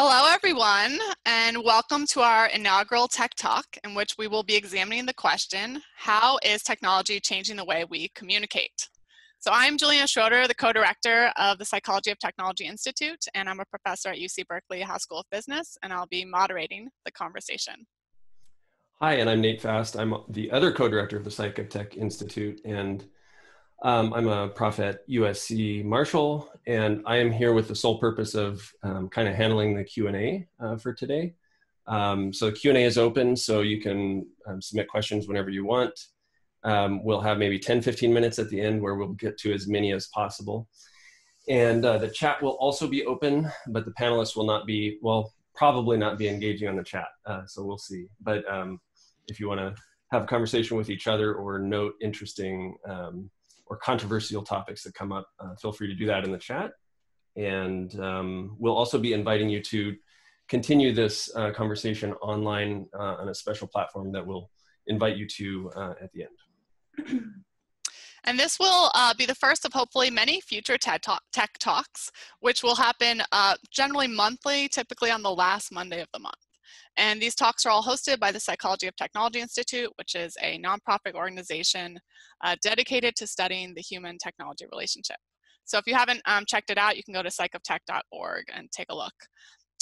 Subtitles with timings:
[0.00, 5.06] Hello, everyone, and welcome to our inaugural Tech Talk, in which we will be examining
[5.06, 8.88] the question How is technology changing the way we communicate?
[9.40, 13.58] So, I'm Juliana Schroeder, the co director of the Psychology of Technology Institute, and I'm
[13.58, 17.84] a professor at UC Berkeley Haas School of Business, and I'll be moderating the conversation.
[19.00, 19.96] Hi, and I'm Nate Fast.
[19.96, 23.04] I'm the other co director of the Psych of Tech Institute, and
[23.82, 28.34] um, I'm a prof at USC Marshall, and I am here with the sole purpose
[28.34, 31.34] of um, kind of handling the Q&A uh, for today.
[31.86, 35.98] Um, so Q&A is open, so you can um, submit questions whenever you want.
[36.64, 39.68] Um, we'll have maybe 10, 15 minutes at the end where we'll get to as
[39.68, 40.68] many as possible.
[41.48, 45.32] And uh, the chat will also be open, but the panelists will not be, well,
[45.54, 48.06] probably not be engaging on the chat, uh, so we'll see.
[48.20, 48.80] But um,
[49.28, 49.74] if you want to
[50.10, 52.76] have a conversation with each other or note interesting
[53.68, 56.72] or controversial topics that come up, uh, feel free to do that in the chat.
[57.36, 59.94] And um, we'll also be inviting you to
[60.48, 64.50] continue this uh, conversation online uh, on a special platform that we'll
[64.86, 67.24] invite you to uh, at the end.
[68.24, 72.10] And this will uh, be the first of hopefully many future TED Talk, Tech Talks,
[72.40, 76.47] which will happen uh, generally monthly, typically on the last Monday of the month.
[76.98, 80.60] And these talks are all hosted by the Psychology of Technology Institute, which is a
[80.60, 81.96] nonprofit organization
[82.44, 85.16] uh, dedicated to studying the human technology relationship.
[85.64, 88.88] So if you haven't um, checked it out, you can go to psychoftech.org and take
[88.90, 89.14] a look.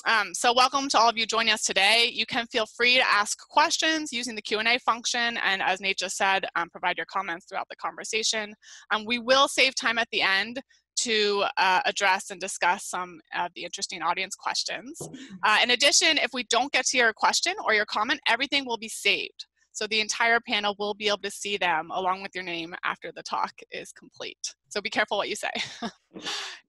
[0.06, 2.11] Um, so welcome to all of you joining us today.
[2.12, 6.19] You can feel free to ask questions using the Q&A function, and as Nate just
[6.19, 8.55] said, um, provide your comments throughout the conversation.
[8.92, 10.61] Um, we will save time at the end
[10.97, 15.00] to uh, address and discuss some of the interesting audience questions.
[15.44, 18.78] Uh, in addition, if we don't get to your question or your comment, everything will
[18.78, 19.47] be saved.
[19.72, 23.12] So the entire panel will be able to see them along with your name after
[23.14, 24.55] the talk is complete.
[24.69, 25.50] So be careful what you say.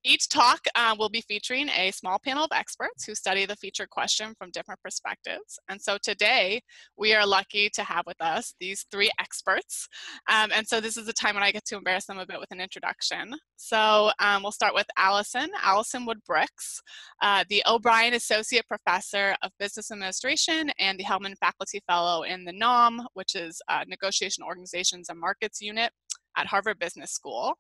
[0.04, 3.90] Each talk uh, will be featuring a small panel of experts who study the featured
[3.90, 5.60] question from different perspectives.
[5.68, 6.62] And so today
[6.98, 9.88] we are lucky to have with us these three experts.
[10.32, 12.40] Um, and so this is the time when I get to embarrass them a bit
[12.40, 13.36] with an introduction.
[13.58, 16.82] So um, we'll start with Allison, Allison Wood Brooks,
[17.22, 22.54] uh, the O'Brien Associate Professor of Business Administration and the Hellman Faculty Fellow in the
[22.54, 25.92] NOM, which is uh, Negotiation Organizations and Markets Unit
[26.38, 27.54] at Harvard Business School.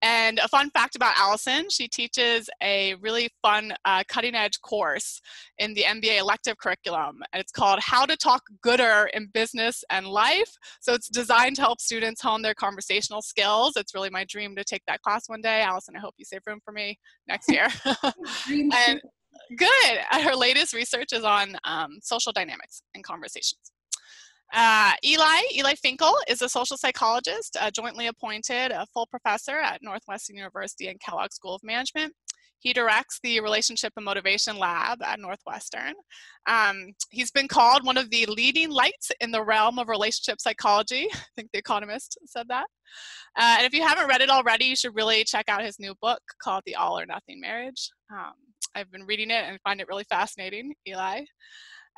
[0.00, 5.20] And a fun fact about Allison, she teaches a really fun uh, cutting edge course
[5.58, 7.20] in the MBA elective curriculum.
[7.32, 10.50] And it's called How to Talk Gooder in Business and Life.
[10.80, 13.74] So it's designed to help students hone their conversational skills.
[13.76, 15.60] It's really my dream to take that class one day.
[15.60, 17.68] Allison, I hope you save room for me next year.
[18.50, 19.00] and
[19.56, 19.98] good.
[20.10, 23.72] Her latest research is on um, social dynamics and conversations.
[24.52, 29.82] Uh, Eli, Eli Finkel is a social psychologist, uh, jointly appointed a full professor at
[29.82, 32.14] Northwestern University and Kellogg School of Management.
[32.60, 35.94] He directs the Relationship and Motivation Lab at Northwestern.
[36.48, 41.08] Um, he's been called one of the leading lights in the realm of relationship psychology.
[41.14, 42.66] I think The Economist said that.
[43.38, 45.94] Uh, and if you haven't read it already, you should really check out his new
[46.02, 47.90] book called The All or Nothing Marriage.
[48.12, 48.32] Um,
[48.74, 51.24] I've been reading it and find it really fascinating, Eli.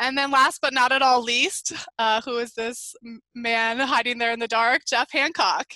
[0.01, 2.95] And then last but not at all least, uh, who is this
[3.35, 4.83] man hiding there in the dark?
[4.87, 5.67] Jeff Hancock.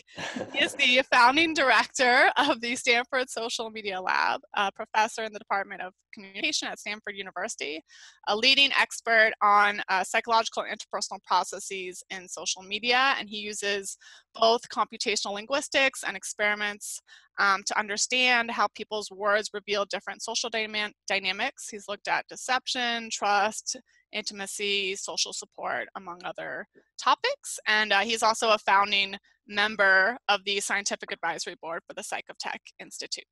[0.52, 5.38] He is the founding director of the Stanford Social Media Lab, a professor in the
[5.38, 7.82] Department of Communication at Stanford University,
[8.26, 13.98] a leading expert on uh, psychological and interpersonal processes in social media, and he uses
[14.34, 17.00] both computational linguistics and experiments
[17.38, 21.68] um, to understand how people's words reveal different social dynamics.
[21.68, 23.76] He's looked at deception, trust,
[24.12, 26.66] intimacy, social support, among other
[26.98, 27.58] topics.
[27.66, 32.24] And uh, he's also a founding member of the Scientific Advisory Board for the Psych
[32.30, 33.24] of Tech Institute.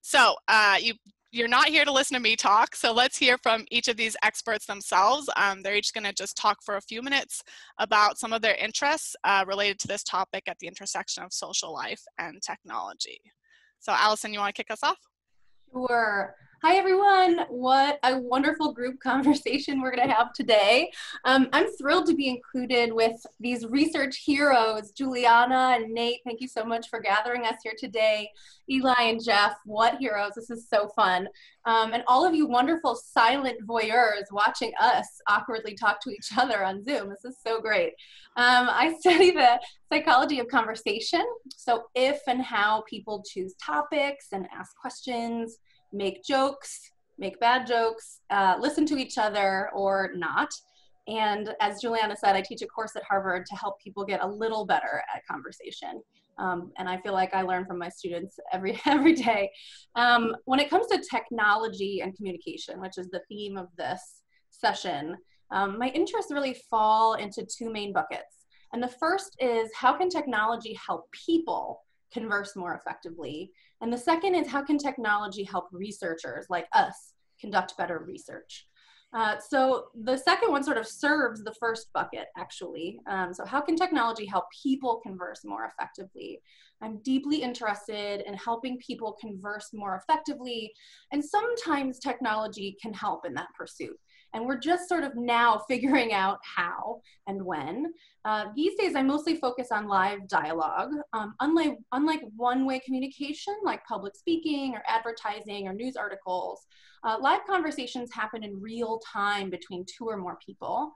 [0.00, 0.94] So uh, you,
[1.30, 4.16] you're not here to listen to me talk, so let's hear from each of these
[4.22, 5.28] experts themselves.
[5.36, 7.42] Um, they're each gonna just talk for a few minutes
[7.78, 11.72] about some of their interests uh, related to this topic at the intersection of social
[11.72, 13.20] life and technology.
[13.78, 14.98] So Allison, you wanna kick us off?
[15.72, 16.34] Sure.
[16.60, 17.46] Hi, everyone.
[17.50, 20.90] What a wonderful group conversation we're going to have today.
[21.24, 26.18] Um, I'm thrilled to be included with these research heroes, Juliana and Nate.
[26.24, 28.32] Thank you so much for gathering us here today.
[28.68, 30.32] Eli and Jeff, what heroes.
[30.34, 31.28] This is so fun.
[31.64, 36.64] Um, and all of you wonderful silent voyeurs watching us awkwardly talk to each other
[36.64, 37.08] on Zoom.
[37.08, 37.92] This is so great.
[38.36, 39.60] Um, I study the
[39.92, 41.24] psychology of conversation.
[41.56, 45.58] So, if and how people choose topics and ask questions
[45.92, 50.50] make jokes, make bad jokes, uh, listen to each other or not.
[51.08, 54.26] And as Juliana said, I teach a course at Harvard to help people get a
[54.26, 56.02] little better at conversation.
[56.38, 59.50] Um, and I feel like I learn from my students every every day.
[59.96, 65.16] Um, when it comes to technology and communication, which is the theme of this session,
[65.50, 68.46] um, my interests really fall into two main buckets.
[68.72, 71.82] And the first is how can technology help people
[72.12, 73.50] converse more effectively?
[73.80, 78.66] And the second is how can technology help researchers like us conduct better research?
[79.14, 83.00] Uh, so the second one sort of serves the first bucket, actually.
[83.08, 86.42] Um, so how can technology help people converse more effectively?
[86.82, 90.72] I'm deeply interested in helping people converse more effectively,
[91.10, 93.96] and sometimes technology can help in that pursuit.
[94.34, 97.92] And we're just sort of now figuring out how and when.
[98.24, 100.92] Uh, these days, I mostly focus on live dialogue.
[101.12, 106.66] Um, unlike, unlike one-way communication, like public speaking or advertising or news articles,
[107.04, 110.92] uh, live conversations happen in real time between two or more people.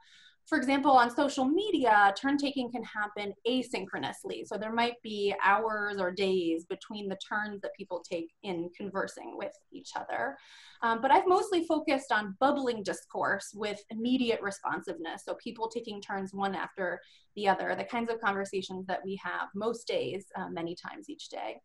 [0.47, 4.47] For example, on social media, turn taking can happen asynchronously.
[4.47, 9.37] So there might be hours or days between the turns that people take in conversing
[9.39, 10.37] with each other.
[10.83, 15.25] Um, but I've mostly focused on bubbling discourse with immediate responsiveness.
[15.25, 17.01] So people taking turns one after
[17.37, 21.29] the other, the kinds of conversations that we have most days, uh, many times each
[21.29, 21.61] day.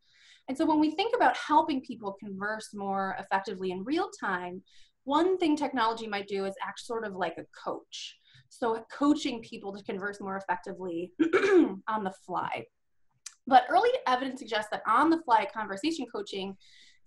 [0.47, 4.61] And so when we think about helping people converse more effectively in real time,
[5.03, 8.17] one thing technology might do is act sort of like a coach.
[8.49, 11.11] So coaching people to converse more effectively
[11.87, 12.65] on the fly.
[13.45, 16.55] But early evidence suggests that on the fly conversation coaching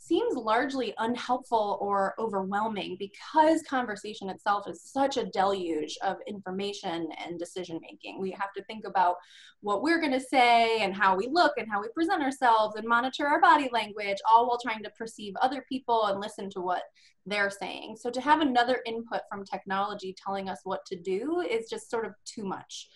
[0.03, 7.39] seems largely unhelpful or overwhelming because conversation itself is such a deluge of information and
[7.39, 8.19] decision making.
[8.19, 9.17] We have to think about
[9.61, 12.89] what we're going to say and how we look and how we present ourselves and
[12.89, 16.83] monitor our body language, all while trying to perceive other people and listen to what
[17.27, 17.97] they're saying.
[18.01, 22.07] So to have another input from technology telling us what to do is just sort
[22.07, 22.89] of too much.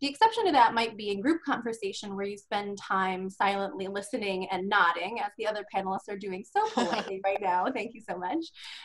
[0.00, 4.46] The exception to that might be in group conversation where you spend time silently listening
[4.50, 7.66] and nodding, as the other panelists are doing so politely right now.
[7.74, 8.44] Thank you so much.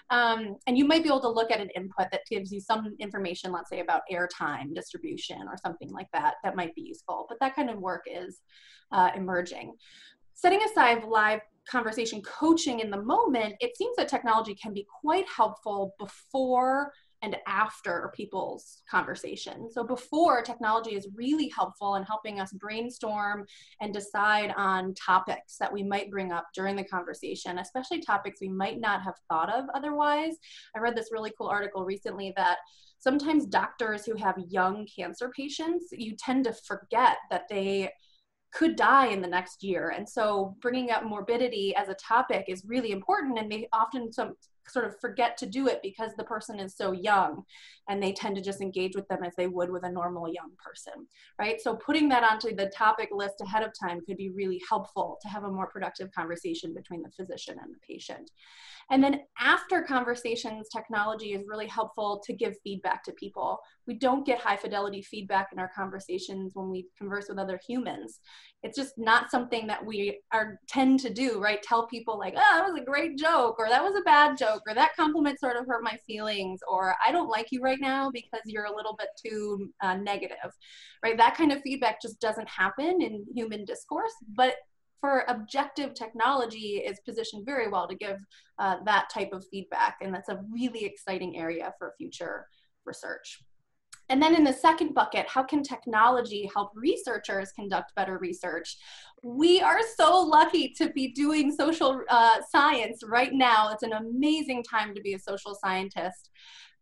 [0.10, 2.96] Um, and you might be able to look at an input that gives you some
[3.00, 7.28] information, let's say about airtime distribution or something like that, that might be useful.
[7.30, 8.40] But that kind of work is
[8.92, 9.76] uh, emerging.
[10.34, 15.28] Setting aside live conversation coaching in the moment, it seems that technology can be quite
[15.28, 16.92] helpful before
[17.24, 19.72] and after people's conversation.
[19.72, 23.46] So before, technology is really helpful in helping us brainstorm
[23.82, 28.50] and decide on topics that we might bring up during the conversation, especially topics we
[28.50, 30.36] might not have thought of otherwise.
[30.76, 32.58] I read this really cool article recently that
[33.00, 37.90] sometimes doctors who have young cancer patients, you tend to forget that they
[38.54, 39.94] could die in the next year.
[39.96, 44.34] And so bringing up morbidity as a topic is really important and they often some
[44.68, 47.44] sort of forget to do it because the person is so young
[47.90, 50.52] and they tend to just engage with them as they would with a normal young
[50.64, 51.06] person,
[51.40, 51.60] right?
[51.62, 55.28] So putting that onto the topic list ahead of time could be really helpful to
[55.28, 58.32] have a more productive conversation between the physician and the patient.
[58.92, 63.60] And then after conversations, technology is really helpful to give feedback to people.
[63.88, 68.20] We don't get high fidelity feedback in our conversations when we converse with other humans.
[68.64, 71.62] It's just not something that we are tend to do, right?
[71.62, 74.62] Tell people like, oh, that was a great joke, or that was a bad joke,
[74.68, 78.10] or that compliment sort of hurt my feelings, or I don't like you right now
[78.10, 80.52] because you're a little bit too uh, negative,
[81.04, 81.18] right?
[81.18, 84.56] That kind of feedback just doesn't happen in human discourse, but
[85.02, 88.16] for objective technology is positioned very well to give
[88.58, 89.98] uh, that type of feedback.
[90.02, 92.48] And that's a really exciting area for future
[92.86, 93.44] research.
[94.10, 98.78] And then in the second bucket, how can technology help researchers conduct better research?
[99.24, 103.72] We are so lucky to be doing social uh, science right now.
[103.72, 106.30] It's an amazing time to be a social scientist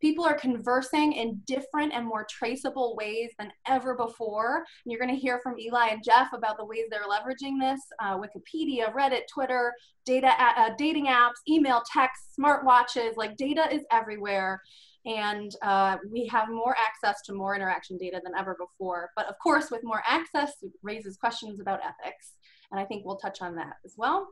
[0.02, 4.58] people are conversing in different and more traceable ways than ever before.
[4.58, 7.82] And you're going to hear from Eli and Jeff about the ways they're leveraging this
[8.00, 9.72] uh, Wikipedia, Reddit, Twitter,
[10.06, 14.60] data, uh, dating apps, email, text, smartwatches like data is everywhere.
[15.06, 19.10] And uh, we have more access to more interaction data than ever before.
[19.16, 22.34] But of course, with more access, it raises questions about ethics.
[22.72, 24.28] And I think we'll touch on that as well.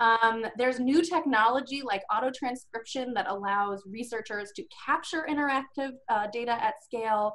[0.00, 6.52] Um, there's new technology like auto transcription that allows researchers to capture interactive uh, data
[6.52, 7.34] at scale.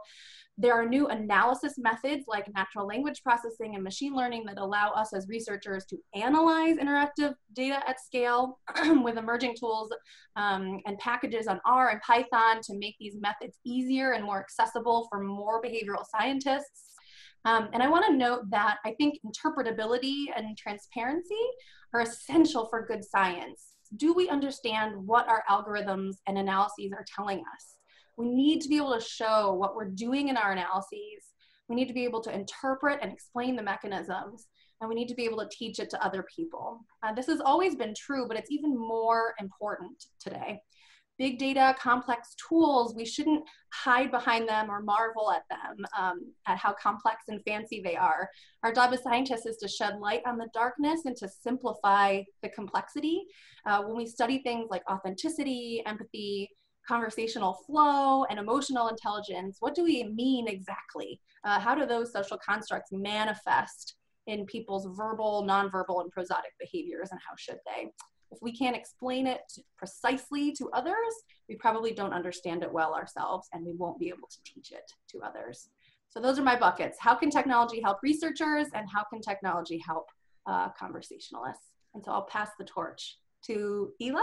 [0.58, 5.14] There are new analysis methods like natural language processing and machine learning that allow us
[5.14, 8.60] as researchers to analyze interactive data at scale
[9.04, 9.94] with emerging tools
[10.38, 15.08] um, and packages on R and Python to make these methods easier and more accessible
[15.10, 16.94] for more behavioral scientists.
[17.46, 21.36] Um, and I want to note that I think interpretability and transparency
[21.94, 23.76] are essential for good science.
[23.96, 27.78] Do we understand what our algorithms and analyses are telling us?
[28.18, 31.34] We need to be able to show what we're doing in our analyses.
[31.70, 34.48] We need to be able to interpret and explain the mechanisms.
[34.82, 36.82] and we need to be able to teach it to other people.
[37.02, 40.60] Uh, this has always been true, but it's even more important today.
[41.18, 43.44] Big data, complex tools, we shouldn't
[43.74, 48.30] hide behind them or marvel at them, um, at how complex and fancy they are.
[48.64, 52.50] Our job as scientists is to shed light on the darkness and to simplify the
[52.50, 53.24] complexity.
[53.66, 56.50] Uh, when we study things like authenticity, empathy,
[56.88, 61.20] conversational flow and emotional intelligence, what do we mean exactly?
[61.44, 63.96] Uh, how do those social constructs manifest
[64.28, 67.90] in people's verbal, nonverbal, and prosodic behaviors, and how should they?
[68.32, 69.42] If we can't explain it
[69.78, 70.96] precisely to others,
[71.48, 74.92] we probably don't understand it well ourselves, and we won't be able to teach it
[75.12, 75.70] to others.
[76.10, 76.98] So those are my buckets.
[77.00, 80.08] How can technology help researchers, and how can technology help
[80.46, 81.70] uh, conversationalists?
[81.94, 84.22] And so I'll pass the torch to Eli.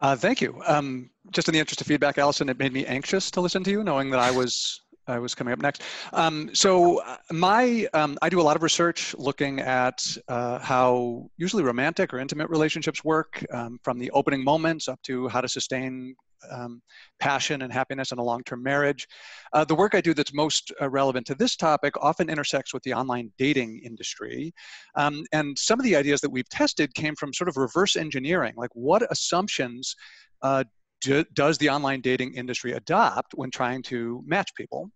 [0.00, 0.60] Uh, thank you.
[0.66, 3.70] Um, just in the interest of feedback, Allison, it made me anxious to listen to
[3.70, 5.82] you, knowing that I was I was coming up next.
[6.12, 11.28] Um, so uh, my um, I do a lot of research looking at uh, how
[11.36, 15.48] usually romantic or intimate relationships work, um, from the opening moments up to how to
[15.48, 16.14] sustain
[16.50, 16.80] um,
[17.18, 19.06] passion and happiness in a long-term marriage.
[19.52, 22.82] Uh, the work I do that's most uh, relevant to this topic often intersects with
[22.82, 24.52] the online dating industry.
[24.94, 28.54] Um, and some of the ideas that we've tested came from sort of reverse engineering,
[28.56, 29.94] like what assumptions
[30.42, 30.64] uh,
[31.00, 34.90] do, does the online dating industry adopt when trying to match people?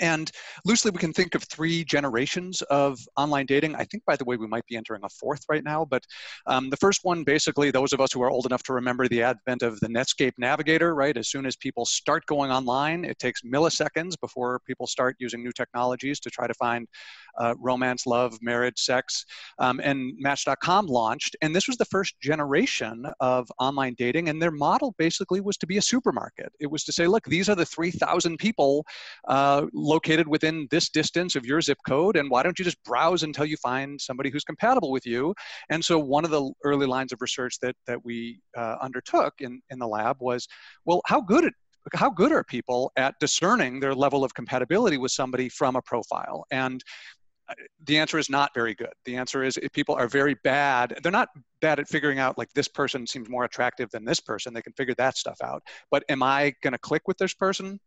[0.00, 0.30] And
[0.64, 3.74] loosely, we can think of three generations of online dating.
[3.76, 5.84] I think, by the way, we might be entering a fourth right now.
[5.84, 6.04] But
[6.46, 9.22] um, the first one, basically, those of us who are old enough to remember the
[9.22, 11.16] advent of the Netscape Navigator, right?
[11.16, 15.52] As soon as people start going online, it takes milliseconds before people start using new
[15.52, 16.88] technologies to try to find
[17.38, 19.24] uh, romance, love, marriage, sex.
[19.58, 21.36] Um, and Match.com launched.
[21.42, 24.28] And this was the first generation of online dating.
[24.28, 26.52] And their model basically was to be a supermarket.
[26.60, 28.86] It was to say, look, these are the 3,000 people.
[29.28, 33.22] Uh, located within this distance of your zip code and why don't you just browse
[33.22, 35.34] until you find somebody who's compatible with you
[35.70, 39.60] and so one of the early lines of research that that we uh, undertook in
[39.70, 40.46] in the lab was
[40.84, 41.54] well how good it
[41.94, 46.44] how good are people at discerning their level of compatibility with somebody from a profile
[46.52, 46.82] and
[47.48, 47.54] uh,
[47.86, 48.92] the answer is not very good.
[49.04, 50.96] The answer is people are very bad.
[51.02, 51.28] They're not
[51.60, 54.54] bad at figuring out like this person seems more attractive than this person.
[54.54, 55.60] They can figure that stuff out.
[55.90, 57.80] But am I going to click with this person?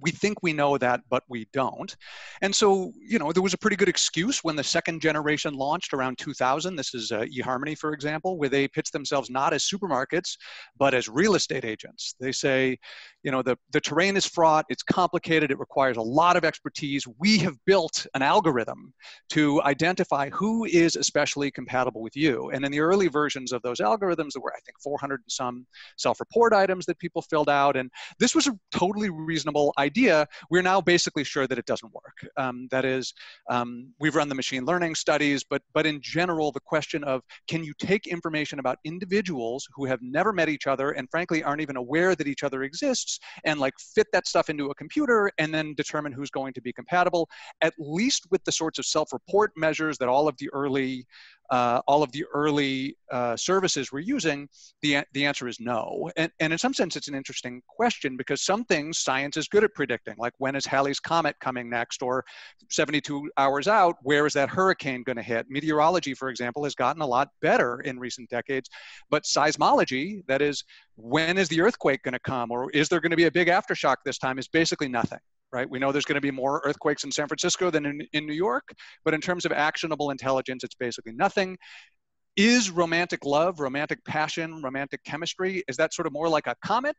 [0.00, 1.94] We think we know that, but we don't.
[2.42, 5.92] And so, you know, there was a pretty good excuse when the second generation launched
[5.92, 6.76] around 2000.
[6.76, 10.36] This is uh, eHarmony, for example, where they pitch themselves not as supermarkets,
[10.78, 12.14] but as real estate agents.
[12.20, 12.78] They say,
[13.22, 17.06] you know, the, the terrain is fraught, it's complicated, it requires a lot of expertise.
[17.18, 18.92] We have built an algorithm
[19.30, 22.50] to identify who is especially compatible with you.
[22.50, 25.66] And in the early versions of those algorithms, there were, I think, 400 and some
[25.96, 27.76] self report items that people filled out.
[27.76, 29.83] And this was a totally reasonable idea,
[30.50, 32.26] we're now basically sure that it doesn't work.
[32.36, 33.12] Um, that is,
[33.50, 37.64] um, we've run the machine learning studies, but, but in general, the question of can
[37.64, 41.76] you take information about individuals who have never met each other and frankly aren't even
[41.76, 45.74] aware that each other exists and like fit that stuff into a computer and then
[45.74, 47.28] determine who's going to be compatible,
[47.60, 51.06] at least with the sorts of self-report measures that all of the early
[51.50, 54.48] uh, all of the early uh, services we're using,
[54.82, 56.10] the, the answer is no.
[56.16, 59.64] And, and in some sense, it's an interesting question because some things science is good
[59.64, 62.24] at predicting, like when is Halley's Comet coming next, or
[62.70, 65.46] 72 hours out, where is that hurricane going to hit?
[65.48, 68.68] Meteorology, for example, has gotten a lot better in recent decades,
[69.10, 70.64] but seismology, that is,
[70.96, 73.48] when is the earthquake going to come, or is there going to be a big
[73.48, 75.18] aftershock this time, is basically nothing
[75.52, 75.68] right?
[75.68, 78.34] We know there's going to be more earthquakes in San Francisco than in, in New
[78.34, 78.64] York,
[79.04, 81.56] but in terms of actionable intelligence, it's basically nothing.
[82.36, 86.96] Is romantic love, romantic passion, romantic chemistry, is that sort of more like a comet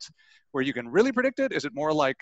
[0.52, 1.52] where you can really predict it?
[1.52, 2.18] Is it more like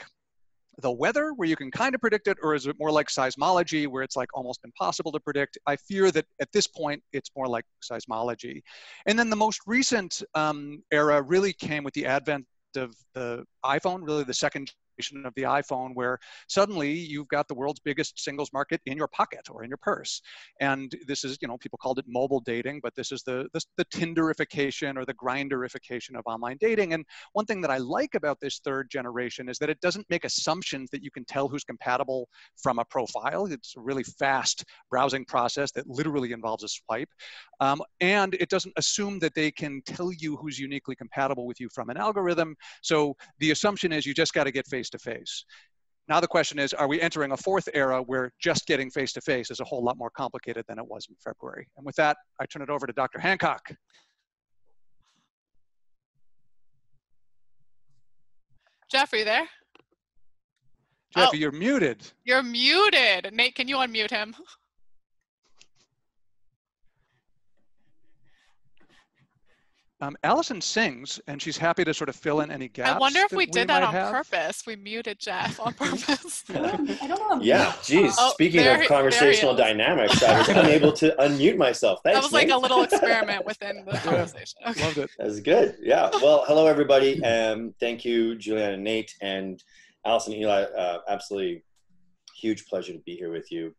[0.82, 3.88] the weather where you can kind of predict it or is it more like seismology
[3.88, 7.48] where it's like almost impossible to predict i fear that at this point it's more
[7.48, 8.62] like seismology
[9.06, 14.00] and then the most recent um, era really came with the advent of the iphone
[14.02, 18.82] really the second of the iPhone where suddenly you've got the world's biggest singles market
[18.86, 20.22] in your pocket or in your purse.
[20.60, 23.62] And this is, you know, people called it mobile dating, but this is the, the,
[23.78, 26.94] the Tinderification or the grinderification of online dating.
[26.94, 30.26] And one thing that I like about this third generation is that it doesn't make
[30.26, 32.28] assumptions that you can tell who's compatible
[32.62, 33.46] from a profile.
[33.46, 37.10] It's a really fast browsing process that literally involves a swipe.
[37.60, 41.70] Um, and it doesn't assume that they can tell you who's uniquely compatible with you
[41.74, 42.56] from an algorithm.
[42.82, 45.46] So the assumption is you just got to get face to face.
[46.10, 49.22] Now the question is, are we entering a fourth era where just getting face to
[49.22, 51.66] face is a whole lot more complicated than it was in February?
[51.78, 53.20] And with that, I turn it over to Dr.
[53.20, 53.62] Hancock.
[58.92, 59.48] Jeff, are you there?
[61.16, 62.12] Jeff, oh, you're muted.
[62.26, 63.30] You're muted.
[63.32, 64.36] Nate, can you unmute him?
[70.04, 72.92] Um, Allison sings, and she's happy to sort of fill in any gaps.
[72.92, 74.12] I wonder if we did that on have.
[74.12, 74.64] purpose.
[74.68, 76.44] We muted Jeff on purpose.
[76.50, 77.42] I don't, I don't know.
[77.42, 78.14] Yeah, geez.
[78.20, 82.00] Oh, Speaking there of conversational dynamics, I was unable to unmute myself.
[82.04, 82.56] Thanks, that was like Nate.
[82.56, 84.60] a little experiment within the conversation.
[84.68, 84.84] Okay.
[84.84, 85.10] Loved it.
[85.18, 85.78] That's good.
[85.82, 86.10] Yeah.
[86.22, 87.24] Well, hello everybody.
[87.24, 89.64] Um, thank you, Juliana, Nate, and
[90.06, 90.64] Allison, Eli.
[90.64, 91.64] Uh, absolutely
[92.36, 93.74] huge pleasure to be here with you.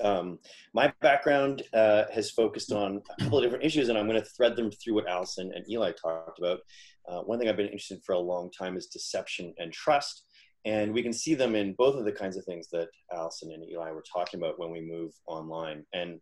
[0.00, 0.38] Um,
[0.74, 4.28] my background uh, has focused on a couple of different issues, and I'm going to
[4.28, 6.60] thread them through what Allison and Eli talked about.
[7.08, 10.24] Uh, one thing I've been interested in for a long time is deception and trust,
[10.64, 13.64] and we can see them in both of the kinds of things that Allison and
[13.68, 15.84] Eli were talking about when we move online.
[15.92, 16.20] And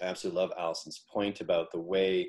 [0.00, 2.28] I absolutely love Allison's point about the way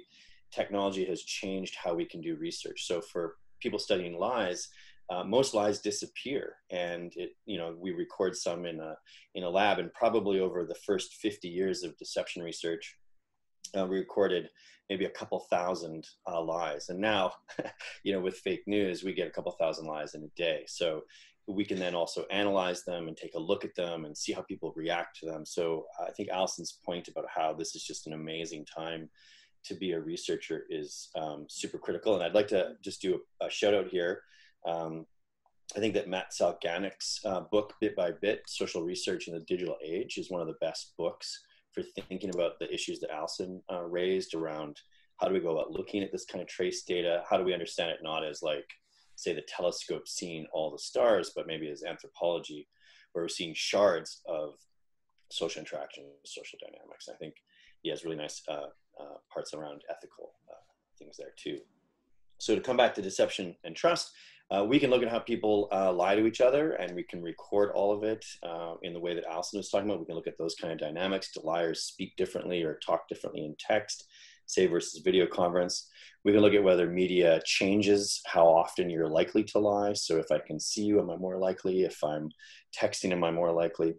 [0.51, 2.87] technology has changed how we can do research.
[2.87, 4.69] So for people studying lies,
[5.09, 8.95] uh, most lies disappear, and it you know we record some in a
[9.35, 12.97] in a lab, and probably over the first 50 years of deception research,
[13.77, 14.49] uh, we recorded
[14.89, 17.31] maybe a couple thousand uh, lies, and now
[18.03, 20.63] you know with fake news we get a couple thousand lies in a day.
[20.67, 21.03] So
[21.47, 24.41] we can then also analyze them and take a look at them and see how
[24.41, 25.45] people react to them.
[25.45, 29.09] So I think Allison's point about how this is just an amazing time
[29.63, 32.15] to be a researcher is um, super critical.
[32.15, 34.21] And I'd like to just do a, a shout out here.
[34.67, 35.05] Um,
[35.75, 39.77] I think that Matt Salganik's uh, book, Bit by Bit Social Research in the Digital
[39.83, 41.41] Age, is one of the best books
[41.73, 44.77] for thinking about the issues that Allison uh, raised around
[45.17, 47.23] how do we go about looking at this kind of trace data?
[47.29, 48.69] How do we understand it not as like,
[49.15, 52.67] say, the telescope seeing all the stars, but maybe as anthropology,
[53.13, 54.53] where we're seeing shards of
[55.31, 57.09] social interaction, social dynamics.
[57.11, 57.33] I think
[57.81, 58.67] he has really nice uh,
[58.99, 60.55] uh, parts around ethical uh,
[60.97, 61.59] things there too.
[62.37, 64.11] So to come back to deception and trust,
[64.49, 67.21] uh, we can look at how people uh, lie to each other and we can
[67.21, 69.99] record all of it uh, in the way that Allison was talking about.
[69.99, 71.31] We can look at those kind of dynamics.
[71.33, 74.05] Do liars speak differently or talk differently in text,
[74.45, 75.89] say versus video conference?
[76.23, 79.93] We can look at whether media changes how often you're likely to lie.
[79.93, 81.83] So if I can see you, am I more likely?
[81.83, 82.29] If I'm
[82.77, 83.95] texting, am I more likely?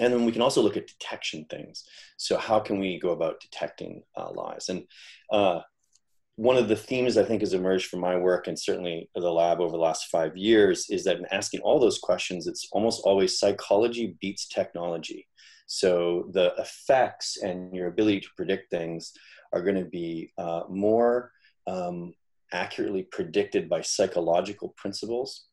[0.00, 1.84] And then we can also look at detection things.
[2.16, 4.68] So how can we go about detecting uh, lies?
[4.68, 4.84] And
[5.30, 5.60] uh,
[6.38, 9.58] one of the themes I think has emerged from my work and certainly the lab
[9.58, 13.40] over the last five years is that in asking all those questions, it's almost always
[13.40, 15.26] psychology beats technology.
[15.66, 19.12] So the effects and your ability to predict things
[19.52, 21.32] are going to be uh, more
[21.66, 22.14] um,
[22.52, 25.46] accurately predicted by psychological principles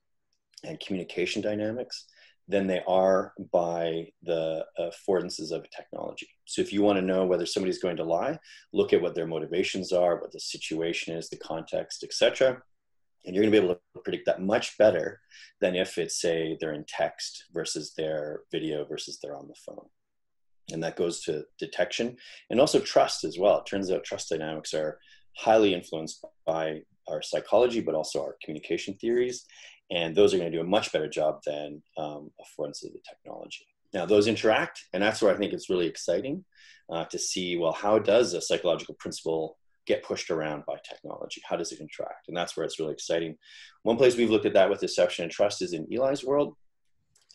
[0.64, 2.06] and communication dynamics
[2.48, 6.30] than they are by the affordances of technology.
[6.46, 8.38] So if you want to know whether somebody's going to lie,
[8.72, 12.62] look at what their motivations are, what the situation is, the context, etc.
[13.26, 15.20] And you're going to be able to predict that much better
[15.60, 19.88] than if it's say they're in text versus their video versus they're on the phone.
[20.72, 22.18] And that goes to detection
[22.50, 23.60] and also trust as well.
[23.60, 25.00] It turns out trust dynamics are
[25.36, 29.46] highly influenced by our psychology, but also our communication theories
[29.92, 33.68] and those are going to do a much better job than um, of the technology.
[33.94, 36.44] Now, those interact, and that's where I think it's really exciting
[36.92, 41.42] uh, to see well, how does a psychological principle get pushed around by technology?
[41.48, 42.28] How does it interact?
[42.28, 43.38] And that's where it's really exciting.
[43.84, 46.56] One place we've looked at that with deception and trust is in Eli's world.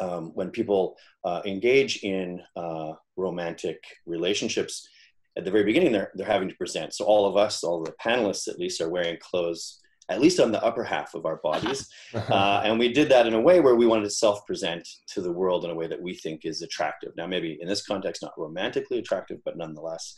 [0.01, 4.89] Um, when people uh, engage in uh, romantic relationships,
[5.37, 6.95] at the very beginning, they're, they're having to present.
[6.95, 10.51] So, all of us, all the panelists at least, are wearing clothes at least on
[10.51, 11.89] the upper half of our bodies.
[12.13, 15.21] Uh, and we did that in a way where we wanted to self present to
[15.21, 17.13] the world in a way that we think is attractive.
[17.17, 20.15] Now, maybe in this context, not romantically attractive, but nonetheless,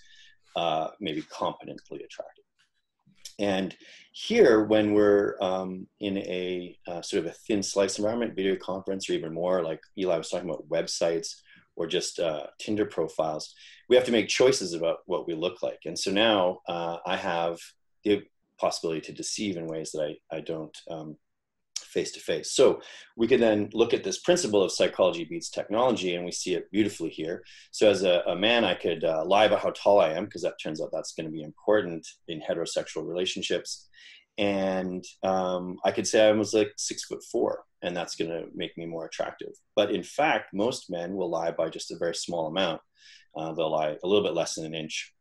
[0.57, 2.45] uh, maybe competently attractive.
[3.39, 3.77] And
[4.13, 9.09] here, when we're um, in a uh, sort of a thin slice environment, video conference,
[9.09, 11.35] or even more, like Eli was talking about websites
[11.77, 13.55] or just uh, Tinder profiles,
[13.89, 15.81] we have to make choices about what we look like.
[15.85, 17.59] And so now uh, I have
[18.05, 18.23] the
[18.63, 20.77] possibility to deceive in ways that I, I don't
[21.93, 22.53] face to face.
[22.53, 22.81] So
[23.17, 26.71] we can then look at this principle of psychology beats technology, and we see it
[26.71, 27.45] beautifully here.
[27.71, 30.43] So as a, a man, I could uh, lie about how tall I am because
[30.43, 33.89] that turns out that's going to be important in heterosexual relationships.
[34.39, 38.47] And um, I could say I was like six foot four, and that's going to
[38.55, 39.53] make me more attractive.
[39.77, 42.81] But in fact, most men will lie by just a very small amount.
[43.37, 45.13] Uh, they'll lie a little bit less than an inch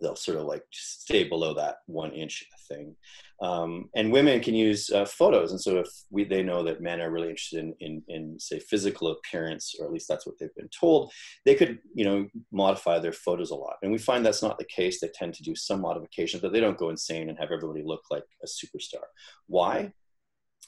[0.00, 2.94] they'll sort of like stay below that one inch thing.
[3.40, 5.52] Um, and women can use uh, photos.
[5.52, 8.58] And so if we, they know that men are really interested in, in, in, say,
[8.58, 11.12] physical appearance, or at least that's what they've been told,
[11.44, 13.76] they could, you know, modify their photos a lot.
[13.82, 15.00] And we find that's not the case.
[15.00, 18.02] They tend to do some modifications, but they don't go insane and have everybody look
[18.10, 19.04] like a superstar.
[19.46, 19.92] Why?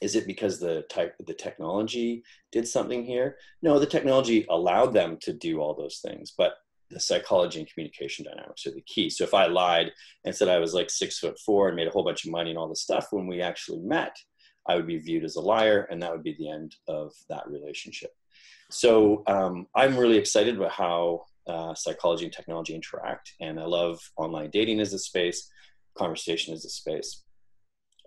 [0.00, 3.36] Is it because the type the technology did something here?
[3.60, 6.54] No, the technology allowed them to do all those things, but
[6.90, 9.08] the psychology and communication dynamics are the key.
[9.10, 9.92] So if I lied
[10.24, 12.50] and said I was like six foot four and made a whole bunch of money
[12.50, 14.16] and all this stuff, when we actually met,
[14.68, 17.48] I would be viewed as a liar, and that would be the end of that
[17.48, 18.10] relationship.
[18.70, 23.98] So um, I'm really excited about how uh, psychology and technology interact, and I love
[24.16, 25.50] online dating as a space,
[25.96, 27.24] conversation as a space.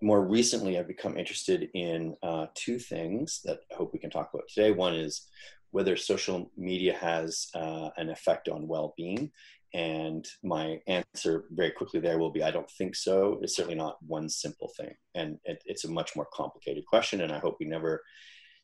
[0.01, 4.29] More recently, I've become interested in uh, two things that I hope we can talk
[4.33, 4.71] about today.
[4.71, 5.27] One is
[5.73, 9.31] whether social media has uh, an effect on well-being,
[9.73, 13.39] and my answer very quickly there will be I don't think so.
[13.41, 14.93] It's certainly not one simple thing.
[15.15, 17.21] And it, it's a much more complicated question.
[17.21, 18.03] And I hope we never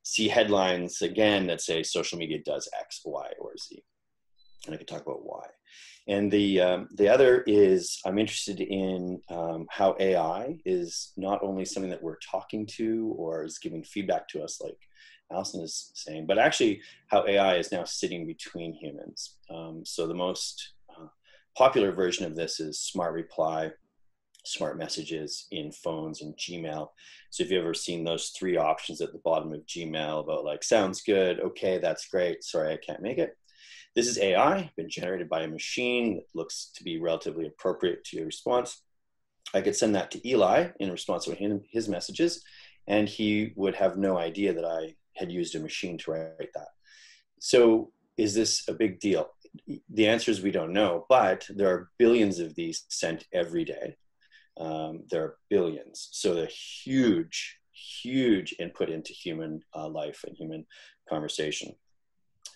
[0.04, 3.84] see headlines again that say social media does X, Y, or Z.
[4.68, 5.46] And I can talk about why.
[6.08, 11.66] And the, um, the other is I'm interested in um, how AI is not only
[11.66, 14.78] something that we're talking to or is giving feedback to us like
[15.32, 19.36] Allison is saying, but actually how AI is now sitting between humans.
[19.50, 20.74] Um, so the most
[21.60, 23.72] popular version of this is Smart Reply,
[24.46, 26.88] Smart Messages in phones and Gmail.
[27.32, 30.64] So if you've ever seen those three options at the bottom of Gmail about like,
[30.64, 33.36] sounds good, okay, that's great, sorry, I can't make it.
[33.96, 38.18] This is AI, been generated by a machine that looks to be relatively appropriate to
[38.18, 38.82] your response.
[39.54, 42.44] I could send that to Eli in response to his messages,
[42.88, 46.70] and he would have no idea that I had used a machine to write that.
[47.40, 49.30] So is this a big deal?
[49.90, 53.96] the answer is we don't know, but there are billions of these sent every day.
[54.58, 56.10] Um, there are billions.
[56.12, 60.66] So the huge, huge input into human uh, life and human
[61.08, 61.74] conversation.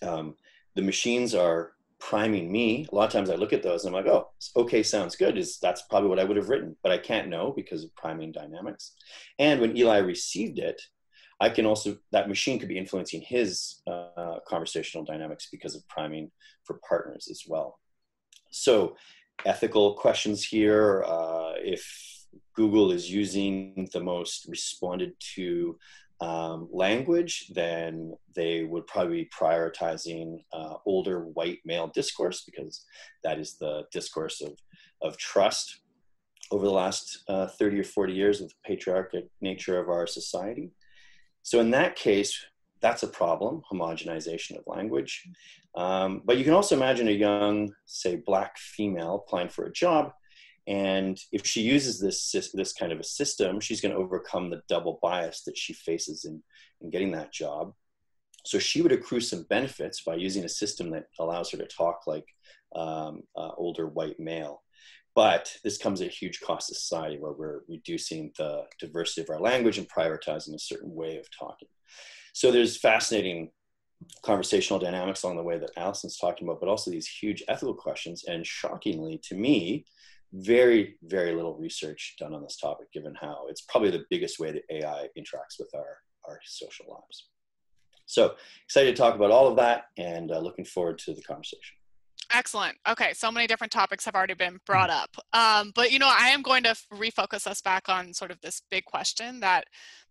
[0.02, 0.36] Um,
[0.76, 2.86] the machines are priming me.
[2.92, 5.38] A lot of times I look at those and I'm like, oh, okay, sounds good.
[5.38, 8.32] Is that's probably what I would have written, but I can't know because of priming
[8.32, 8.94] dynamics.
[9.40, 10.82] And when Eli received it,
[11.44, 16.32] I can also, that machine could be influencing his uh, conversational dynamics because of priming
[16.64, 17.80] for partners as well.
[18.50, 18.96] So,
[19.46, 21.04] ethical questions here.
[21.06, 21.84] Uh, if
[22.56, 25.78] Google is using the most responded to
[26.22, 32.86] um, language, then they would probably be prioritizing uh, older white male discourse because
[33.26, 34.54] that is the discourse of,
[35.02, 35.82] of trust
[36.52, 40.72] over the last uh, 30 or 40 years of the patriarchal nature of our society.
[41.44, 42.44] So in that case,
[42.82, 45.24] that's a problem, homogenization of language.
[45.76, 50.12] Um, but you can also imagine a young, say, black female applying for a job.
[50.66, 54.62] And if she uses this, this kind of a system, she's going to overcome the
[54.70, 56.42] double bias that she faces in,
[56.82, 57.74] in getting that job.
[58.46, 62.02] So she would accrue some benefits by using a system that allows her to talk
[62.08, 62.26] like
[62.76, 64.63] um, uh, older white male.
[65.16, 69.30] But this comes at a huge cost to society where we're reducing the diversity of
[69.30, 71.68] our language and prioritizing a certain way of talking.
[72.34, 73.52] So there's fascinating
[74.24, 78.24] conversational dynamics along the way that Allison's talking about, but also these huge ethical questions.
[78.28, 79.86] And shockingly to me,
[80.34, 84.52] very, very little research done on this topic, given how it's probably the biggest way
[84.52, 87.30] that AI interacts with our, our social lives.
[88.08, 88.34] So
[88.66, 91.76] excited to talk about all of that and uh, looking forward to the conversation.
[92.32, 92.78] Excellent.
[92.88, 95.10] Okay, so many different topics have already been brought up.
[95.34, 98.62] Um, but you know, I am going to refocus us back on sort of this
[98.72, 99.66] big question that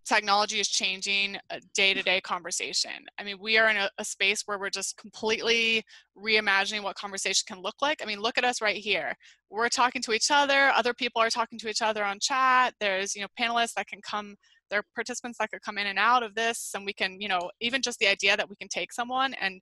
[0.05, 2.91] technology is changing a day-to-day conversation.
[3.19, 5.85] I mean, we are in a, a, space where we're just completely
[6.19, 8.03] reimagining what conversation can look like.
[8.03, 9.15] I mean, look at us right here.
[9.49, 10.73] We're talking to each other.
[10.75, 12.75] Other people are talking to each other on chat.
[12.81, 14.35] There's, you know, panelists that can come
[14.71, 17.29] there are participants that could come in and out of this and we can you
[17.29, 19.61] know even just the idea that we can take someone and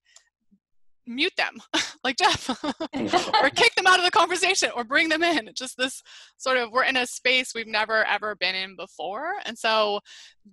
[1.11, 1.59] mute them
[2.05, 5.51] like Jeff or kick them out of the conversation or bring them in.
[5.55, 6.03] Just this
[6.39, 9.35] sort of, we're in a space we've never ever been in before.
[9.45, 10.01] And so,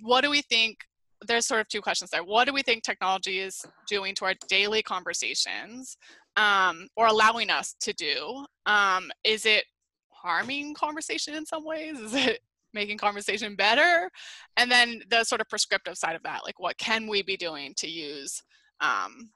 [0.02, 0.80] what do we think?
[1.26, 2.24] There's sort of two questions there.
[2.24, 5.98] What do we think technology is doing to our daily conversations
[6.36, 8.46] um, or allowing us to do?
[8.68, 9.64] Um, is it
[10.10, 12.00] harming conversation in some ways?
[12.00, 12.42] Is it
[12.74, 14.12] making conversation better?
[14.58, 17.74] And then the sort of prescriptive side of that, like what can we be doing
[17.78, 18.44] to use
[18.80, 19.32] um,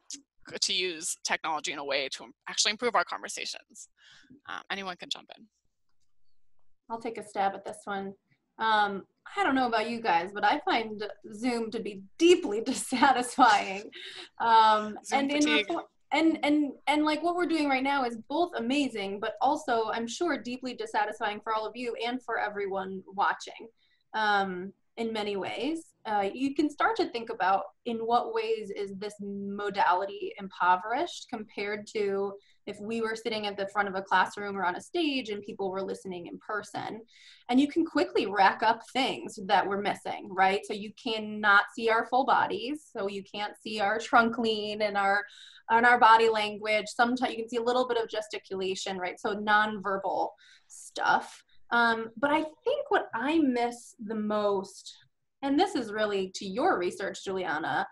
[0.61, 3.89] to use technology in a way to actually improve our conversations.
[4.49, 5.45] Um, anyone can jump in.
[6.89, 8.13] I'll take a stab at this one.
[8.59, 9.03] Um,
[9.37, 13.83] I don't know about you guys, but I find Zoom to be deeply dissatisfying.
[14.39, 15.65] Um, and in
[16.13, 20.07] and and and like what we're doing right now is both amazing, but also I'm
[20.07, 23.67] sure deeply dissatisfying for all of you and for everyone watching.
[24.13, 25.85] Um, in many ways.
[26.05, 31.85] Uh, you can start to think about in what ways is this modality impoverished compared
[31.87, 32.33] to
[32.67, 35.43] if we were sitting at the front of a classroom or on a stage and
[35.43, 37.01] people were listening in person.
[37.49, 40.61] And you can quickly rack up things that we're missing, right?
[40.63, 42.89] So you cannot see our full bodies.
[42.95, 45.23] So you can't see our trunk lean and our
[45.69, 46.85] and our body language.
[46.87, 49.19] Sometimes you can see a little bit of gesticulation, right?
[49.19, 50.29] So nonverbal
[50.67, 51.43] stuff.
[51.71, 54.93] Um, but I think what I miss the most,
[55.41, 57.87] and this is really to your research, Juliana,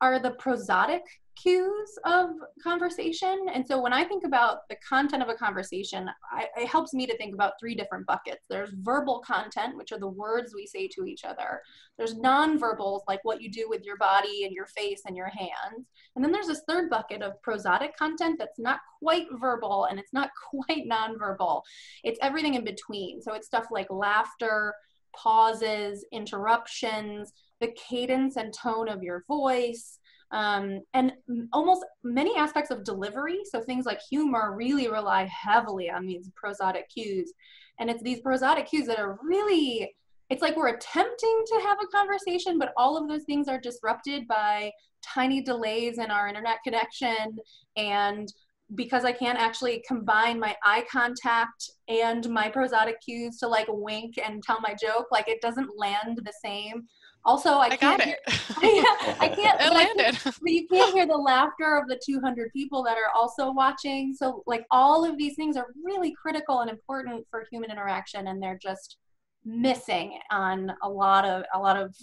[0.00, 1.00] are the prosodic
[1.36, 2.30] cues of
[2.62, 3.46] conversation.
[3.52, 7.06] And so when I think about the content of a conversation, I, it helps me
[7.06, 8.46] to think about three different buckets.
[8.48, 11.60] There's verbal content, which are the words we say to each other.
[11.96, 15.86] There's nonverbals, like what you do with your body and your face and your hands.
[16.14, 20.12] And then there's this third bucket of prosodic content that's not quite verbal and it's
[20.12, 21.62] not quite nonverbal.
[22.04, 23.22] It's everything in between.
[23.22, 24.74] So it's stuff like laughter,
[25.14, 29.98] pauses, interruptions, the cadence and tone of your voice,
[30.32, 31.12] um, and
[31.52, 33.40] almost many aspects of delivery.
[33.44, 37.32] So things like humor really rely heavily on these prosodic cues.
[37.78, 39.94] And it's these prosodic cues that are really,
[40.30, 44.26] it's like we're attempting to have a conversation, but all of those things are disrupted
[44.26, 44.70] by
[45.02, 47.36] tiny delays in our internet connection
[47.76, 48.32] and
[48.74, 54.14] because I can't actually combine my eye contact and my prosodic cues to like wink
[54.24, 56.84] and tell my joke, like it doesn't land the same.
[57.24, 57.98] Also, I, I can't.
[57.98, 58.18] got it.
[58.26, 59.60] I, I can't.
[59.60, 60.18] it landed.
[60.24, 64.14] But you can't hear the laughter of the 200 people that are also watching.
[64.14, 68.42] So, like, all of these things are really critical and important for human interaction, and
[68.42, 68.96] they're just
[69.44, 71.94] missing on a lot of a lot of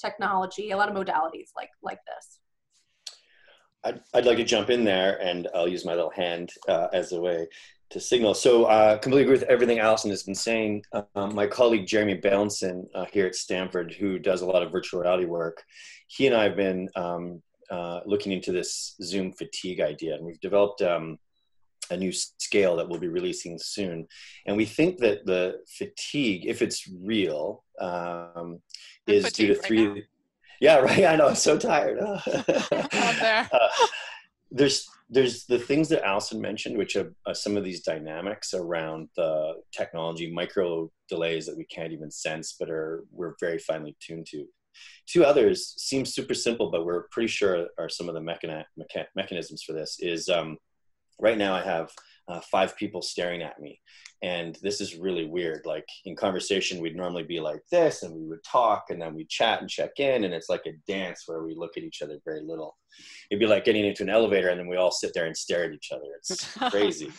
[0.00, 2.38] technology, a lot of modalities like like this.
[3.84, 7.12] I'd, I'd like to jump in there, and I'll use my little hand uh, as
[7.12, 7.48] a way
[7.90, 8.34] to signal.
[8.34, 10.84] So, uh, completely agree with everything Allison has been saying.
[11.14, 15.00] Um, my colleague Jeremy Bailenson uh, here at Stanford, who does a lot of virtual
[15.00, 15.62] reality work,
[16.06, 20.40] he and I have been um, uh, looking into this Zoom fatigue idea, and we've
[20.40, 21.18] developed um,
[21.90, 24.06] a new scale that we'll be releasing soon.
[24.46, 28.60] And we think that the fatigue, if it's real, um,
[29.06, 29.86] is due to three.
[29.86, 30.04] Right
[30.60, 31.04] yeah, right.
[31.04, 31.28] I know.
[31.28, 31.98] I'm so tired.
[32.26, 33.48] there.
[33.52, 33.68] Uh,
[34.50, 39.08] there's there's the things that Allison mentioned, which are, are, some of these dynamics around
[39.16, 44.26] the technology, micro delays that we can't even sense, but are we're very finely tuned
[44.26, 44.44] to.
[45.06, 49.06] Two others seem super simple, but we're pretty sure are some of the mechani- mecha-
[49.16, 49.96] mechanisms for this.
[50.00, 50.58] Is um,
[51.18, 51.90] right now I have
[52.28, 53.80] uh, five people staring at me,
[54.22, 55.62] and this is really weird.
[55.64, 59.28] Like in conversation we'd normally be like this and we would talk and then we'd
[59.28, 62.18] chat and check in and it's like a dance where we look at each other
[62.24, 62.76] very little.
[63.30, 65.64] It'd be like getting into an elevator and then we all sit there and stare
[65.64, 66.06] at each other.
[66.18, 67.12] It's crazy.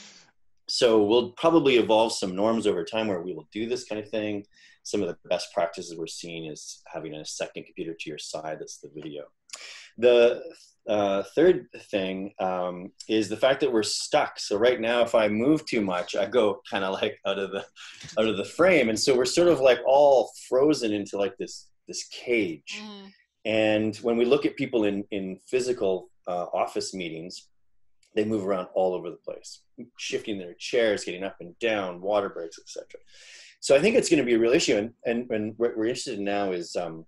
[0.67, 4.09] So we'll probably evolve some norms over time where we will do this kind of
[4.09, 4.45] thing.
[4.83, 8.57] Some of the best practices we're seeing is having a second computer to your side
[8.59, 9.23] that's the video.
[9.97, 10.43] The
[10.89, 14.39] uh, third thing um, is the fact that we're stuck.
[14.39, 17.51] So right now, if I move too much, I go kind of like out of
[17.51, 17.63] the
[18.17, 21.67] out of the frame, and so we're sort of like all frozen into like this
[21.87, 22.81] this cage.
[22.81, 23.11] Mm.
[23.45, 27.47] And when we look at people in in physical uh, office meetings,
[28.15, 29.61] they move around all over the place,
[29.97, 32.99] shifting their chairs, getting up and down, water breaks, etc.
[33.59, 35.85] So I think it's going to be a real issue, and and, and what we're
[35.85, 37.05] interested in now is um,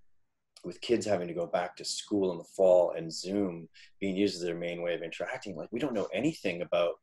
[0.64, 3.68] with kids having to go back to school in the fall and Zoom
[4.00, 6.94] being used as their main way of interacting, like we don't know anything about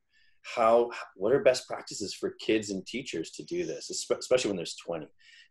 [0.43, 4.77] how what are best practices for kids and teachers to do this, especially when there's
[4.85, 5.07] 20.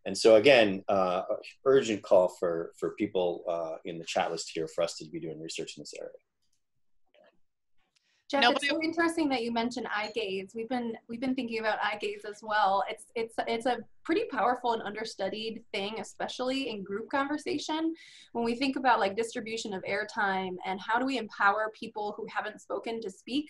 [0.07, 1.23] And so again, uh,
[1.65, 5.21] urgent call for for people uh, in the chat list here for us to be
[5.21, 6.13] doing research in this area.
[8.29, 8.67] Jeff, Nobody...
[8.67, 10.53] it's so interesting that you mentioned eye gaze.
[10.55, 12.85] We've been we've been thinking about eye gaze as well.
[12.89, 17.95] It's it's it's a pretty powerful and understudied thing, especially in group conversation.
[18.33, 22.27] When we think about like distribution of airtime and how do we empower people who
[22.29, 23.49] haven't spoken to speak,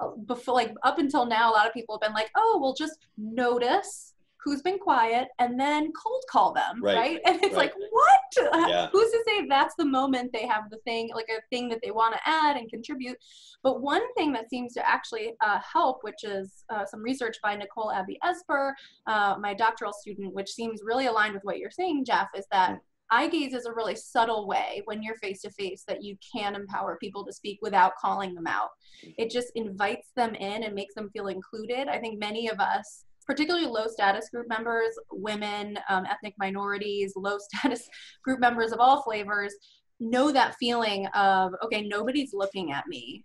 [0.00, 2.74] uh, before like up until now, a lot of people have been like, oh, well,
[2.74, 4.13] just notice
[4.44, 7.20] who's been quiet and then cold call them right, right?
[7.26, 7.56] and it's right.
[7.56, 8.88] like what yeah.
[8.92, 11.90] who's to say that's the moment they have the thing like a thing that they
[11.90, 13.16] want to add and contribute
[13.62, 17.56] but one thing that seems to actually uh, help which is uh, some research by
[17.56, 18.72] nicole Abi-Esber
[19.06, 22.72] uh, my doctoral student which seems really aligned with what you're saying jeff is that
[22.72, 22.78] mm.
[23.10, 26.54] eye gaze is a really subtle way when you're face to face that you can
[26.54, 28.70] empower people to speak without calling them out.
[29.18, 31.88] It just invites them in and makes them feel included.
[31.88, 37.38] I think many of us particularly low status group members, women, um, ethnic minorities, low
[37.54, 37.88] status
[38.22, 39.54] group members of all flavors,
[40.00, 43.24] know that feeling of, okay, nobody's looking at me.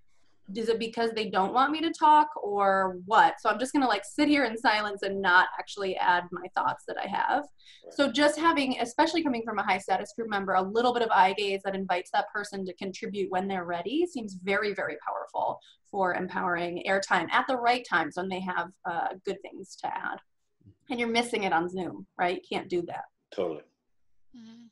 [0.55, 3.39] Is it because they don't want me to talk or what?
[3.39, 6.83] So I'm just gonna like sit here in silence and not actually add my thoughts
[6.87, 7.45] that I have.
[7.91, 11.09] So just having, especially coming from a high status group member, a little bit of
[11.11, 15.59] eye gaze that invites that person to contribute when they're ready seems very, very powerful
[15.89, 20.19] for empowering airtime at the right times when they have uh, good things to add.
[20.89, 22.35] And you're missing it on Zoom, right?
[22.35, 23.05] You can't do that.
[23.33, 23.61] Totally.
[24.35, 24.65] Mm-hmm.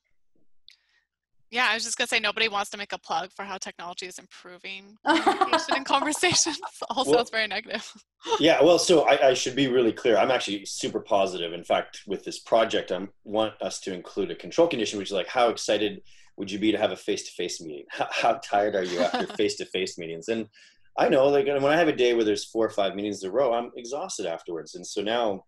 [1.50, 4.06] Yeah, I was just gonna say nobody wants to make a plug for how technology
[4.06, 6.60] is improving communication and conversations.
[6.90, 7.92] All Well- sounds very negative.
[8.40, 11.54] yeah well so I, I should be really clear i'm actually super positive.
[11.54, 15.14] In fact with this project i want us to include a control condition which is
[15.14, 16.02] like how excited
[16.36, 17.86] would you be to have a face-to-face meeting?
[17.90, 20.28] How, how tired are you after face-to-face meetings?
[20.30, 20.48] And
[20.98, 23.30] i know like when i have a day where there's four or five meetings in
[23.30, 24.74] a row i'm exhausted afterwards.
[24.76, 25.44] And so now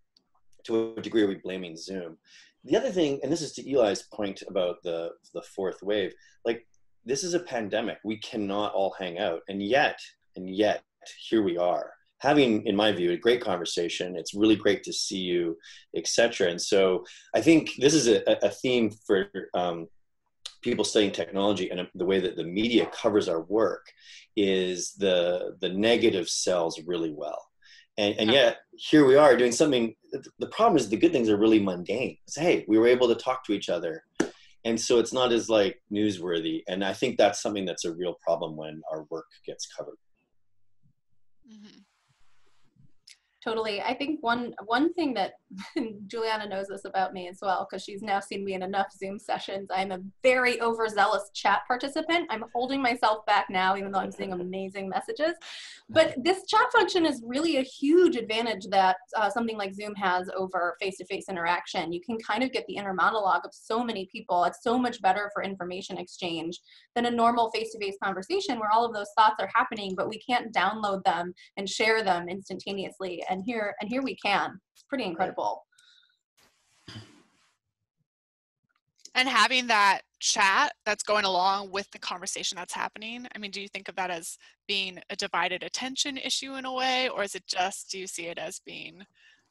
[0.66, 2.18] to a degree are we blaming zoom
[2.65, 6.13] the other thing and this is to eli's point about the the fourth wave
[6.45, 6.65] like
[7.06, 7.98] this is a pandemic.
[8.04, 9.41] We cannot all hang out.
[9.48, 10.00] And yet
[10.36, 10.84] and yet
[11.30, 11.91] here we are.
[12.19, 15.58] Having in my view a great conversation it's really great to see you
[15.95, 19.88] etc and so i think this is a, a theme for um,
[20.62, 23.86] people studying technology and the way that the media covers our work
[24.36, 27.41] is the the negative sells really well.
[27.98, 29.94] And, and yet here we are doing something
[30.39, 33.15] the problem is the good things are really mundane it's, hey we were able to
[33.15, 34.04] talk to each other
[34.63, 38.15] and so it's not as like newsworthy and i think that's something that's a real
[38.26, 39.98] problem when our work gets covered
[41.52, 41.84] Mhm.
[43.44, 43.82] Totally.
[43.82, 45.34] I think one one thing that
[46.08, 49.18] Juliana knows this about me as well, because she's now seen me in enough Zoom
[49.18, 49.70] sessions.
[49.74, 52.28] I'm a very overzealous chat participant.
[52.30, 55.34] I'm holding myself back now, even though I'm seeing amazing messages.
[55.90, 60.30] But this chat function is really a huge advantage that uh, something like Zoom has
[60.38, 61.92] over face-to-face interaction.
[61.92, 64.44] You can kind of get the inner monologue of so many people.
[64.44, 66.60] It's so much better for information exchange
[66.96, 70.54] than a normal face-to-face conversation where all of those thoughts are happening, but we can't
[70.54, 75.65] download them and share them instantaneously and here and here we can it's pretty incredible
[79.15, 83.28] And having that chat that's going along with the conversation that's happening.
[83.36, 86.74] I mean, do you think of that as being a divided attention issue in a
[86.74, 89.04] way, or is it just, do you see it as being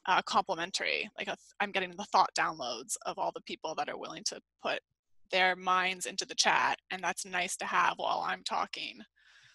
[0.06, 1.10] uh, complementary?
[1.18, 4.40] Like, i I'm getting the thought downloads of all the people that are willing to
[4.62, 4.80] put
[5.30, 9.00] their minds into the chat, and that's nice to have while I'm talking.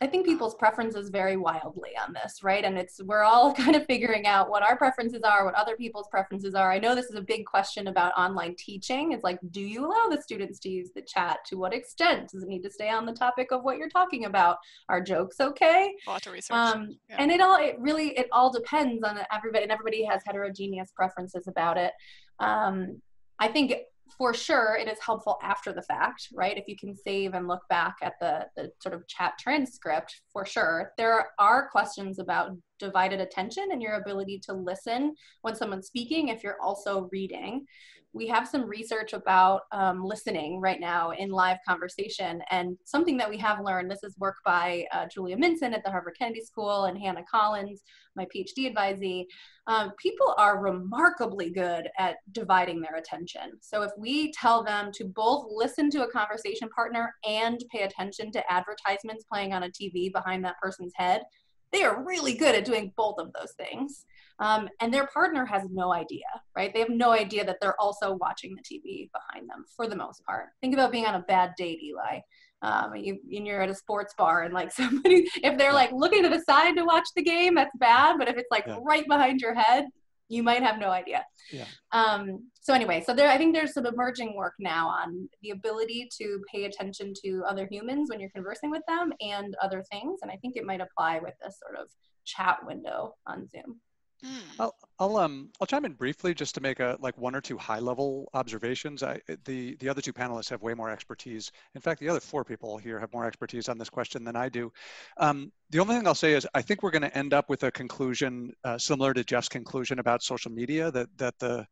[0.03, 2.63] I think people's preferences vary wildly on this right?
[2.65, 6.07] And it's we're all kind of figuring out what our preferences are what other people's
[6.15, 6.69] preferences are.
[6.71, 9.13] I know this is a big question about online teaching.
[9.13, 11.37] It's like do you allow the students to use the chat?
[11.49, 12.29] To what extent?
[12.31, 14.57] Does it need to stay on the topic of what you're talking about?
[14.89, 15.93] Are jokes okay?
[16.05, 16.55] A lot to research.
[16.55, 17.15] um, Yeah.
[17.19, 21.47] and it all it really it all depends on everybody and everybody has heterogeneous preferences
[21.47, 21.93] about it.
[22.39, 23.01] Um,
[23.39, 23.73] i think
[24.17, 26.57] for sure it is helpful after the fact right?
[26.57, 30.45] If you can save and look back at the, the sort of chat transcript for
[30.45, 30.91] sure.
[30.97, 36.43] There are questions about divided attention and your ability to listen when someone's speaking if
[36.43, 37.65] you're also reading
[38.13, 42.43] we have some research about um, listening right now in live conversation.
[42.51, 45.89] And something that we have learned this is work by uh, Julia Minson at the
[45.89, 47.81] Harvard Kennedy School and Hannah Collins,
[48.15, 49.25] my PhD advisee.
[49.65, 53.53] Um, people are remarkably good at dividing their attention.
[53.61, 58.31] So if we tell them to both listen to a conversation partner and pay attention
[58.33, 61.23] to advertisements playing on a TV behind that person's head,
[61.71, 64.05] they are really good at doing both of those things.
[64.39, 66.73] Um, and their partner has no idea, right?
[66.73, 70.23] They have no idea that they're also watching the TV behind them for the most
[70.25, 70.47] part.
[70.61, 72.19] Think about being on a bad date, Eli.
[72.61, 76.23] Um, you, and you're at a sports bar and like somebody, if they're like looking
[76.23, 78.17] to the side to watch the game, that's bad.
[78.17, 78.79] But if it's like Yeah.
[78.81, 79.85] right behind your head,
[80.29, 81.23] you might have no idea.
[81.51, 81.65] Yeah.
[81.91, 86.09] Um, so anyway, so there, I think there's some emerging work now on the ability
[86.17, 90.19] to pay attention to other humans when you're conversing with them and other things.
[90.21, 91.87] And I think it might apply with this sort of
[92.25, 93.79] chat window on Zoom.
[94.23, 94.41] Mm.
[94.59, 97.57] I'll, I'll um I'll chime in briefly just to make a like one or two
[97.57, 99.01] high level observations.
[99.01, 101.51] I the the other two panelists have way more expertise.
[101.73, 104.49] In fact, the other four people here have more expertise on this question than I
[104.49, 104.71] do.
[105.17, 107.63] Um, the only thing I'll say is I think we're going to end up with
[107.63, 111.65] a conclusion uh, similar to Jeff's conclusion about social media that that the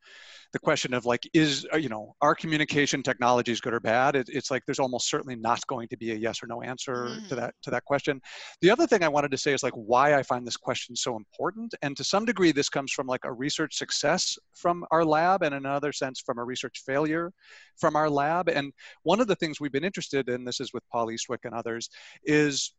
[0.54, 4.16] the question of like is uh, you know are communication technologies good or bad?
[4.16, 7.22] It, it's like there's almost certainly not going to be a yes or no answer
[7.30, 7.38] to Mhm.
[7.38, 8.20] that to that question.
[8.62, 11.16] The other thing I wanted to say is like why I find this question so
[11.16, 15.44] important, and to some degree this comes from like a research success from our lab,
[15.44, 17.32] and in another sense from a research failure
[17.78, 18.50] from our lab.
[18.50, 21.54] And one of the things we've been interested in, this is with Paul Eastwick and
[21.54, 21.90] others,
[22.24, 22.74] is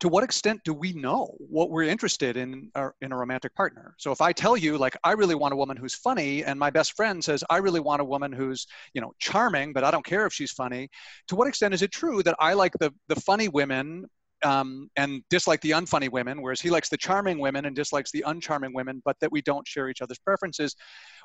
[0.00, 3.94] to what extent do we know what we're interested in our, in a romantic partner
[3.98, 6.70] so if i tell you like i really want a woman who's funny and my
[6.70, 10.04] best friend says i really want a woman who's you know charming but i don't
[10.04, 10.88] care if she's funny
[11.28, 14.04] to what extent is it true that i like the the funny women
[14.46, 18.24] um, and dislike the unfunny women, whereas he likes the charming women and dislikes the
[18.26, 20.76] uncharming women, but that we don't share each other's preferences.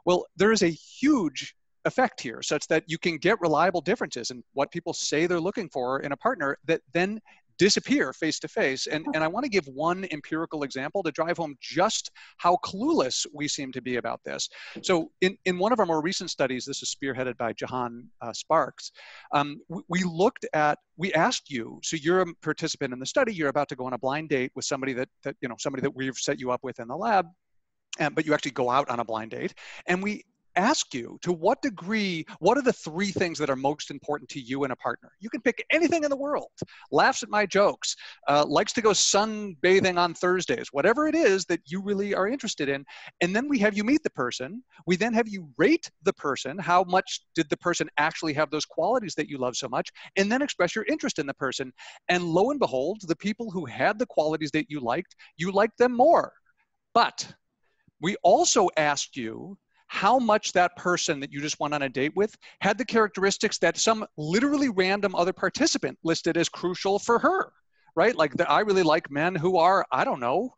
[0.06, 1.54] Well, there is a huge
[1.86, 5.70] effect here such that you can get reliable differences in what people say they're looking
[5.70, 7.20] for in a partner that then
[7.62, 8.88] disappear face to face.
[8.88, 13.28] And, and I want to give one empirical example to drive home just how clueless
[13.36, 14.50] we seem to be about this.
[14.82, 18.34] So, in, in one of our more recent studies, this is spearheaded by Jehan uh,
[18.34, 18.92] Sparks,
[19.32, 23.32] um, we, we looked at, we asked you, so you're a participant in the study,
[23.32, 25.84] you're about to go on a blind date with somebody that, that you know, somebody
[25.84, 27.28] that we've set you up with in the lab.
[28.00, 29.54] Um, but you actually go out on a blind date.
[29.86, 30.24] And we
[30.56, 34.40] ask you to what degree, what are the three things that are most important to
[34.40, 35.12] you in a partner?
[35.20, 36.50] You can pick anything in the world,
[36.92, 37.96] laughs at my jokes,
[38.28, 42.70] uh, likes to go sunbathing on Thursdays, whatever it is that you really are interested
[42.70, 42.86] in.
[43.22, 44.64] And then we have you meet the person.
[44.86, 46.58] We then have you rate the person.
[46.58, 49.90] How much did the person actually have those qualities that you love so much?
[50.18, 51.72] And then express your interest in the person.
[52.10, 55.78] And lo and behold, the people who had the qualities that you liked, you liked
[55.78, 56.34] them more.
[56.94, 57.34] But
[58.02, 59.58] we also asked you
[59.92, 63.58] how much that person that you just went on a date with had the characteristics
[63.58, 67.52] that some literally random other participant listed as crucial for her,
[67.94, 68.16] right?
[68.16, 70.52] Like the, I really like men who are, I don't know,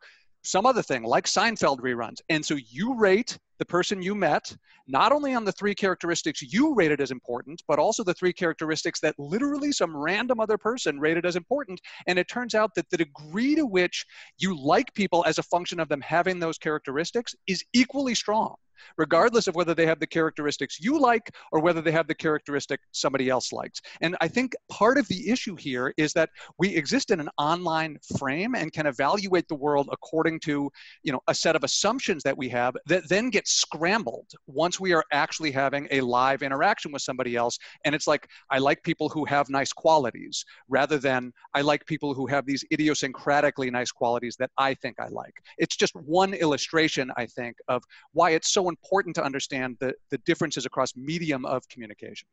[0.44, 2.18] some other thing like Seinfeld reruns.
[2.28, 4.56] And so you rate the person you met
[4.86, 9.00] not only on the three characteristics you rated as important, but also the three characteristics
[9.00, 11.80] that literally some random other person rated as important.
[12.06, 14.06] And it turns out that the degree to which
[14.38, 18.54] you like people as a function of them having those characteristics is equally strong
[18.98, 22.80] regardless of whether they have the characteristics you like or whether they have the characteristic
[22.92, 23.80] somebody else likes.
[24.00, 27.98] And I think part of the issue here is that we exist in an online
[28.18, 30.70] frame and can evaluate the world according to,
[31.02, 34.92] you know, a set of assumptions that we have that then get scrambled once we
[34.92, 37.58] are actually having a live interaction with somebody else.
[37.84, 42.14] And it's like, I like people who have nice qualities rather than I like people
[42.14, 45.34] who have these idiosyncratically nice qualities that I think I like.
[45.58, 50.18] It's just one illustration, I think, of why it's so important to understand the, the
[50.18, 52.28] differences across medium of communication.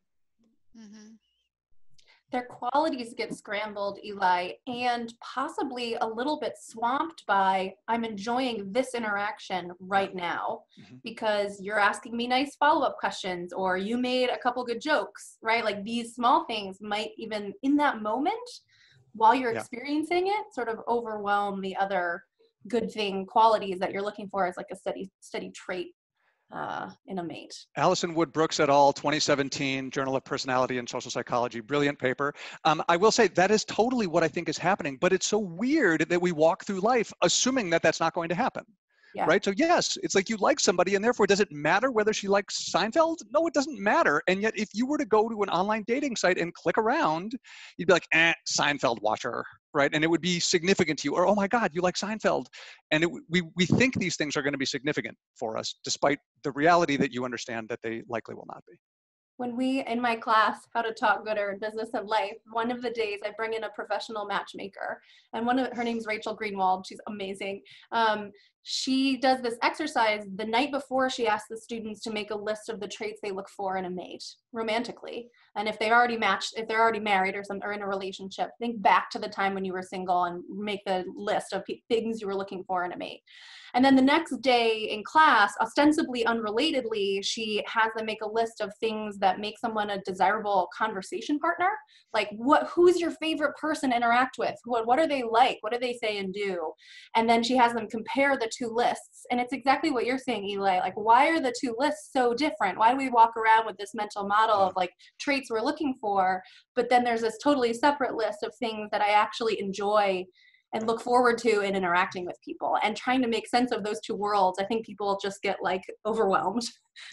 [0.78, 1.12] Mm-hmm.
[2.32, 8.94] Their qualities get scrambled, Eli, and possibly a little bit swamped by I'm enjoying this
[8.94, 10.96] interaction right now mm-hmm.
[11.04, 15.36] because you're asking me nice follow up questions or you made a couple good jokes,
[15.42, 15.62] right?
[15.62, 18.48] Like these small things might even in that moment
[19.12, 19.60] while you're yeah.
[19.60, 22.24] experiencing it sort of overwhelm the other
[22.68, 25.88] good thing qualities that you're looking for as like a steady steady trait
[26.52, 27.54] uh, in a mate.
[27.76, 32.34] Alison Wood Brooks et al., 2017, Journal of Personality and Social Psychology, brilliant paper.
[32.64, 35.38] Um, I will say that is totally what I think is happening, but it's so
[35.38, 38.64] weird that we walk through life assuming that that's not going to happen.
[39.14, 39.26] Yeah.
[39.26, 39.44] Right.
[39.44, 42.70] So yes, it's like you like somebody, and therefore, does it matter whether she likes
[42.70, 43.18] Seinfeld?
[43.30, 44.22] No, it doesn't matter.
[44.26, 47.36] And yet, if you were to go to an online dating site and click around,
[47.76, 49.44] you'd be like, eh, Seinfeld watcher,
[49.74, 49.90] right?
[49.92, 52.46] And it would be significant to you, or oh my God, you like Seinfeld,
[52.90, 56.18] and it, we we think these things are going to be significant for us, despite
[56.44, 58.76] the reality that you understand that they likely will not be.
[59.38, 62.80] When we in my class how to talk gooder in business and life one of
[62.82, 65.00] the days i bring in a professional matchmaker
[65.32, 67.62] and one of her name's rachel greenwald she's amazing.
[67.90, 68.30] Um,
[68.64, 72.68] she does this exercise the night before she asks the students to make a list
[72.68, 76.54] of the traits they look for in a mate romantically and if they already matched
[76.56, 79.54] if they're already married or some or in a relationship think back to the time
[79.54, 82.92] when you were single and make the list of things you were looking for in
[82.92, 83.22] a mate
[83.74, 88.60] and then the next day in class, ostensibly unrelatedly, she has them make a list
[88.60, 91.70] of things that make someone a desirable conversation partner.
[92.12, 94.54] Like what who's your favorite person to interact with?
[94.64, 95.58] What what are they like?
[95.62, 96.72] What do they say and do?
[97.16, 99.26] And then she has them compare the two lists.
[99.30, 100.78] And it's exactly what you're saying, Eli.
[100.78, 102.78] Like, why are the two lists so different?
[102.78, 104.90] Why do we walk around with this mental model of like
[105.20, 106.42] traits we're looking for?
[106.74, 110.24] But then there's this totally separate list of things that I actually enjoy
[110.74, 114.00] and look forward to in interacting with people and trying to make sense of those
[114.00, 116.62] two worlds i think people just get like overwhelmed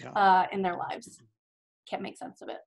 [0.01, 0.11] yeah.
[0.11, 1.19] uh, in their lives
[1.89, 2.59] can't make sense of it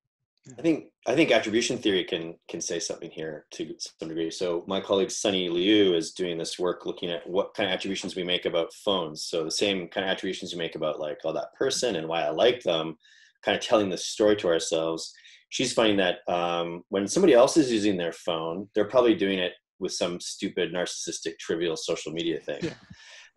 [0.58, 4.30] I think I think attribution theory can can say something here to some degree.
[4.30, 8.16] So my colleague Sunny Liu is doing this work looking at what kind of attributions
[8.16, 9.24] we make about phones.
[9.24, 12.22] So the same kind of attributions you make about like oh that person and why
[12.22, 12.96] I like them,
[13.44, 15.12] kind of telling the story to ourselves.
[15.50, 19.52] She's finding that um, when somebody else is using their phone, they're probably doing it
[19.78, 22.70] with some stupid narcissistic trivial social media thing yeah.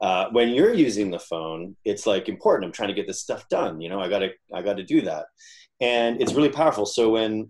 [0.02, 3.50] uh, when you're using the phone it's like important i'm trying to get this stuff
[3.50, 5.26] done you know i gotta i gotta do that
[5.82, 6.86] and it's really powerful.
[6.86, 7.50] So when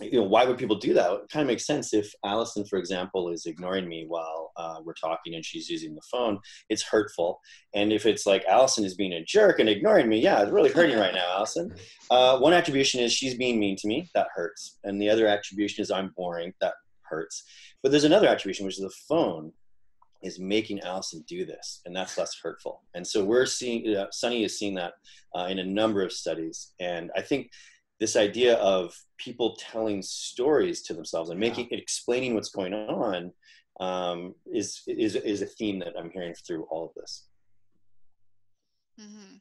[0.00, 1.10] you know why would people do that?
[1.12, 1.94] It kind of makes sense.
[1.94, 6.02] If Alison, for example is ignoring me while uh, we're talking and she's using the
[6.10, 6.38] phone
[6.68, 7.38] it's hurtful.
[7.74, 10.70] And if it's like Alison is being a jerk and ignoring me yeah it's really
[10.72, 11.72] hurting right now Alison.
[12.10, 14.08] uh, one attribution is she's being mean to me.
[14.14, 14.78] That hurts.
[14.82, 16.52] And the other attribution is i'm boring.
[16.60, 17.44] That hurts.
[17.82, 19.52] But there's another attribution, which is the phone
[20.24, 22.82] is making Alison do this, and that's less hurtful.
[22.94, 24.94] And so we're seeing, uh, Sunny is seeing that
[25.36, 26.72] uh, in a number of studies.
[26.80, 27.50] And I think
[28.00, 31.78] this idea of people telling stories to themselves and making, yeah.
[31.78, 33.32] explaining what's going on
[33.80, 37.26] um, is, is, is a theme that I'm hearing through all of this.
[39.00, 39.36] Mm-hmm.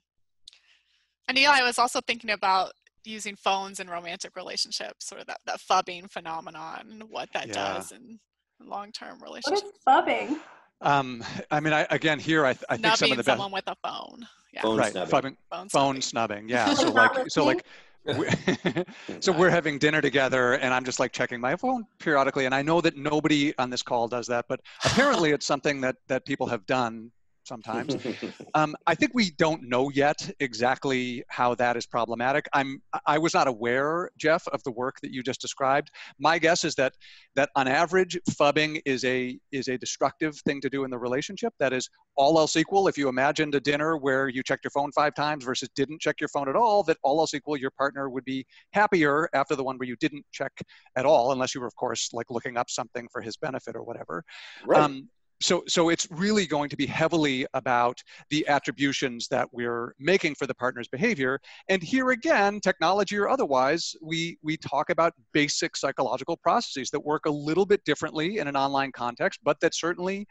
[1.28, 2.74] And Eli, I was also thinking about
[3.06, 7.54] using phones in romantic relationships, sort of that, that phubbing phenomenon, what that yeah.
[7.54, 8.20] does in
[8.62, 9.64] long-term relationships.
[9.84, 10.40] What is phubbing?
[10.84, 13.38] Um, I mean, I, again, here I, I think some of the best.
[13.38, 14.28] someone with a phone.
[14.54, 14.62] Yeah.
[14.62, 14.92] Phone right.
[14.92, 15.10] Snubbing.
[15.10, 16.50] Phone, phone, phone snubbing.
[16.50, 16.74] Yeah.
[16.74, 17.66] so like, so like,
[19.22, 22.62] so we're having dinner together and i'm just like checking my phone periodically and i
[22.62, 26.46] know that nobody on this call does that but apparently it's something that that people
[26.46, 27.10] have done
[27.44, 27.96] sometimes.
[28.54, 32.48] um, I think we don't know yet exactly how that is problematic.
[32.54, 35.92] I'm I was not aware, Jeff, of the work that you just described.
[36.20, 36.94] My guess is that
[37.36, 41.54] that on average, phubbing is a is a destructive thing to do in the relationship.
[41.60, 42.88] That is all else equal.
[42.88, 46.20] If you imagined a dinner where you checked your phone five times versus didn't check
[46.20, 49.64] your phone at all, that all else equal, your partner would be happier after the
[49.64, 50.52] one where you didn't check
[50.96, 53.84] at all, unless you were, of course, like looking up something for his benefit or
[53.84, 54.24] whatever.
[54.66, 54.82] Right.
[54.82, 55.10] Um,
[55.44, 60.48] so, so it's really going to be heavily about the attributions that we're making for
[60.48, 61.40] the partner's behavior.
[61.68, 67.26] And here again, technology or otherwise, we, we talk about basic psychological processes that work
[67.26, 70.26] a little bit differently in an online context, but that certainly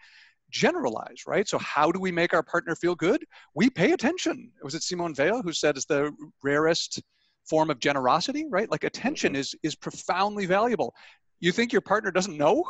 [0.50, 1.46] generalize, right?
[1.46, 3.22] So how do we make our partner feel good?
[3.54, 4.50] We pay attention.
[4.62, 6.10] Was it Simone Weil who said it's the
[6.42, 7.02] rarest
[7.48, 8.70] form of generosity, right?
[8.70, 9.40] Like attention mm-hmm.
[9.40, 10.94] is is profoundly valuable.
[11.40, 12.64] You think your partner doesn't know?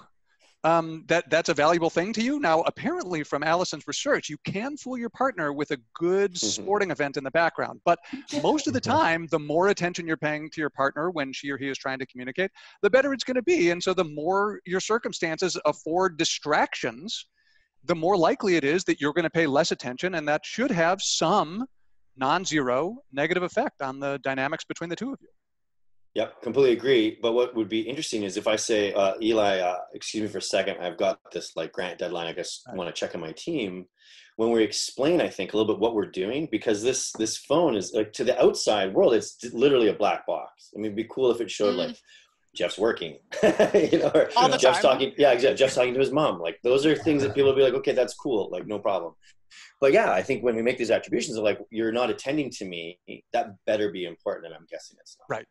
[0.65, 2.39] Um, that that's a valuable thing to you.
[2.39, 6.47] Now, apparently, from Alison's research, you can fool your partner with a good mm-hmm.
[6.47, 7.81] sporting event in the background.
[7.85, 7.99] But
[8.43, 11.59] most of the time, the more attention you're paying to your partner when she or
[11.59, 13.71] he is trying to communicate, the better it's going to be.
[13.71, 17.27] And so, the more your circumstances afford distractions,
[17.85, 20.71] the more likely it is that you're going to pay less attention, and that should
[20.71, 21.67] have some
[22.17, 25.29] non-zero negative effect on the dynamics between the two of you.
[26.15, 27.19] Yep, completely agree.
[27.23, 30.39] But what would be interesting is if I say, uh, Eli, uh, excuse me for
[30.39, 32.27] a second, I've got this like grant deadline.
[32.27, 33.87] I guess I want to check on my team.
[34.37, 37.77] When we explain, I think a little bit what we're doing because this this phone
[37.77, 40.71] is like to the outside world, it's literally a black box.
[40.75, 41.89] I mean, it'd be cool if it showed mm.
[41.89, 41.97] like
[42.55, 44.93] Jeff's working, you know, or All the Jeff's time.
[44.93, 45.15] talking.
[45.17, 45.57] Yeah, exactly.
[45.57, 46.41] Jeff's talking to his mom.
[46.41, 49.15] Like those are things that people will be like, okay, that's cool, like no problem.
[49.81, 52.65] But yeah, I think when we make these attributions of like you're not attending to
[52.67, 52.99] me,
[53.33, 55.35] that better be important, and I'm guessing it's not.
[55.35, 55.47] Right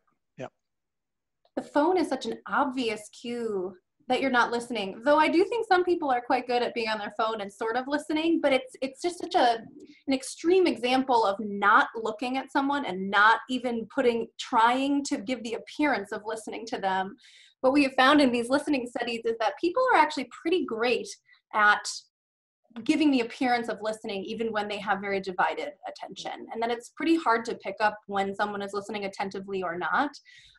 [1.56, 3.74] the phone is such an obvious cue
[4.08, 5.00] that you're not listening.
[5.04, 7.52] Though I do think some people are quite good at being on their phone and
[7.52, 9.58] sort of listening, but it's it's just such a
[10.06, 15.42] an extreme example of not looking at someone and not even putting trying to give
[15.44, 17.16] the appearance of listening to them.
[17.60, 21.08] What we have found in these listening studies is that people are actually pretty great
[21.54, 21.86] at
[22.84, 26.92] giving the appearance of listening even when they have very divided attention and that it's
[26.96, 30.10] pretty hard to pick up when someone is listening attentively or not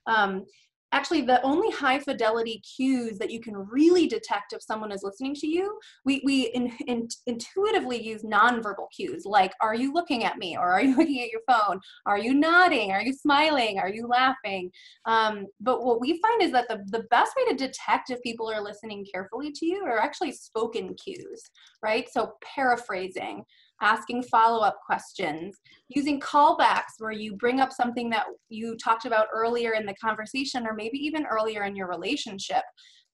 [0.06, 0.46] um,
[0.94, 5.34] actually the only high fidelity cues that you can really detect if someone is listening
[5.34, 10.38] to you we, we in, in, intuitively use nonverbal cues like are you looking at
[10.38, 10.56] me?
[10.56, 11.80] or are you looking at your phone?
[12.06, 12.92] Are you nodding?
[12.92, 13.80] Are you smiling?
[13.80, 14.72] Are you laughing?
[15.06, 18.50] Um, but what we find is that the, the best way to detect if people
[18.50, 21.50] are listening carefully to you are actually spoken cues
[21.84, 22.08] right?
[22.12, 23.44] So paraphrasing
[23.84, 25.60] asking follow-up questions,
[25.90, 30.66] using callbacks where you bring up something that you talked about earlier in the conversation
[30.66, 32.64] or maybe even earlier in your relationship.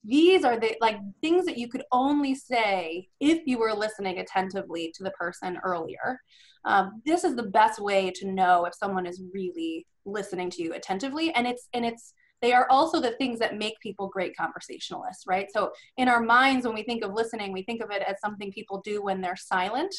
[0.03, 4.93] These are the like things that you could only say if you were listening attentively
[4.95, 6.20] to the person earlier.
[6.63, 10.74] Um, this is the best way to know if someone is really listening to you
[10.74, 15.26] attentively, and it's and it's they are also the things that make people great conversationalists,
[15.28, 15.47] right?
[15.51, 18.53] So in our minds, when we think of listening, we think of it as something
[18.53, 19.93] people do when they're silent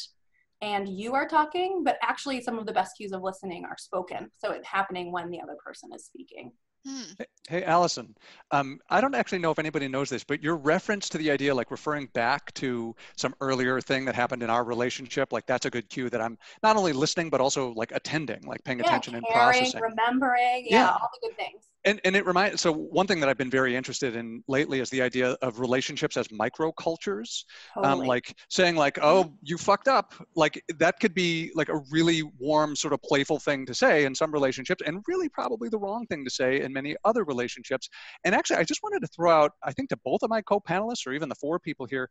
[0.61, 4.29] and you are talking, but actually some of the best cues of listening are spoken.
[4.37, 6.51] So it's happening when the other person is speaking.
[6.85, 7.23] Hmm.
[7.47, 8.15] Hey, Alison,
[8.51, 11.53] um, I don't actually know if anybody knows this, but your reference to the idea,
[11.53, 15.69] like referring back to some earlier thing that happened in our relationship, like that's a
[15.69, 19.13] good cue that I'm not only listening, but also like attending, like paying yeah, attention
[19.13, 19.81] caring, and processing.
[19.81, 23.29] remembering, yeah, yeah, all the good things and and it reminds so one thing that
[23.29, 27.43] i've been very interested in lately is the idea of relationships as microcultures
[27.77, 28.01] um, totally.
[28.01, 32.23] um, like saying like oh you fucked up like that could be like a really
[32.39, 36.05] warm sort of playful thing to say in some relationships and really probably the wrong
[36.07, 37.89] thing to say in many other relationships
[38.25, 41.05] and actually i just wanted to throw out i think to both of my co-panelists
[41.05, 42.09] or even the four people here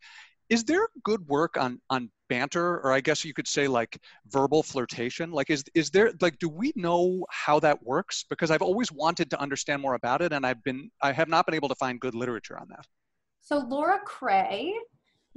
[0.49, 3.99] is there good work on on banter or i guess you could say like
[4.29, 8.63] verbal flirtation like is is there like do we know how that works because i've
[8.63, 11.69] always wanted to understand more about it and i've been i have not been able
[11.69, 12.87] to find good literature on that
[13.41, 14.73] So Laura Kray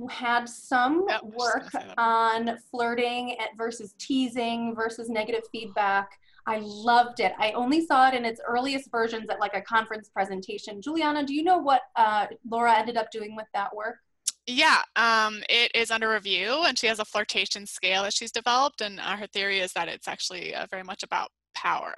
[0.09, 2.01] had some oh, work just gonna say that.
[2.01, 6.09] on flirting versus teasing versus negative feedback.
[6.45, 7.33] I loved it.
[7.39, 10.81] I only saw it in its earliest versions at like a conference presentation.
[10.81, 13.97] Juliana, do you know what uh, Laura ended up doing with that work?
[14.45, 18.81] Yeah, um, it is under review, and she has a flirtation scale that she's developed,
[18.81, 21.93] and uh, her theory is that it's actually uh, very much about power.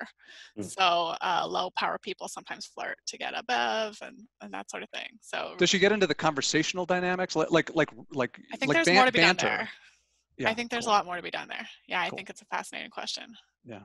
[0.59, 0.65] Mm.
[0.65, 4.89] So uh, low power people sometimes flirt to get above and, and that sort of
[4.89, 5.07] thing.
[5.21, 8.75] So Does she get into the conversational dynamics, like like like like I think like
[8.75, 9.47] there's ban- more to be banter?
[9.47, 9.69] done there.
[10.37, 10.93] Yeah, I think there's cool.
[10.93, 11.65] a lot more to be done there.
[11.87, 12.17] Yeah, I Cool.
[12.17, 13.23] think it's a fascinating question.
[13.73, 13.79] Uh,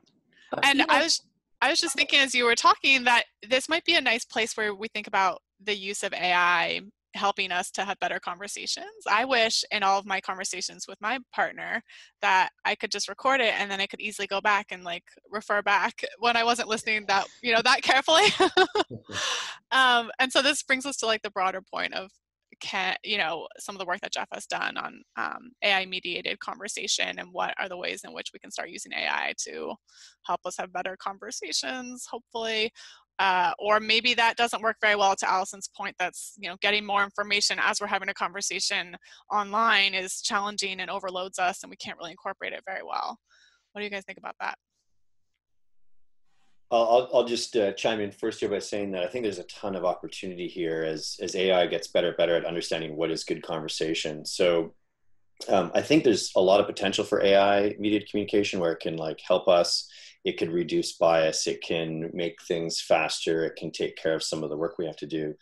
[0.62, 1.22] And I was
[1.62, 4.56] I was just thinking as you were talking that this might be a nice place
[4.56, 6.80] where we think about the use of AI
[7.14, 8.86] helping us to have better conversations.
[9.10, 11.82] I wish in all of my conversations with my partner
[12.22, 15.04] that I could just record it and then I could easily go back and like
[15.30, 18.26] refer back when I wasn't listening that you know that carefully.
[19.72, 22.10] um, and so this brings us to like the broader point of
[22.60, 26.38] can you know some of the work that Jeff has done on um, AI mediated
[26.40, 29.74] conversation and what are the ways in which we can start using AI to
[30.26, 32.70] help us have better conversations, hopefully.
[33.18, 36.86] Uh, or maybe that doesn't work very well to Alison's point that's you know getting
[36.86, 38.96] more information as we're having a conversation
[39.30, 43.18] online is challenging and overloads us and we can't really incorporate it very well.
[43.72, 44.56] What do you guys think about that?
[46.72, 49.44] I'll, I'll, just uh, chime in first here by saying that I think there's a
[49.44, 53.42] ton of opportunity here as, as AI gets better, better at understanding what is good
[53.42, 54.24] conversation.
[54.24, 54.72] So
[55.48, 58.96] um, I think there's a lot of potential for AI mediated communication where it can
[58.96, 59.88] like help us.
[60.24, 61.46] It can reduce bias.
[61.46, 63.44] It can make things faster.
[63.44, 65.34] It can take care of some of the work we have to do.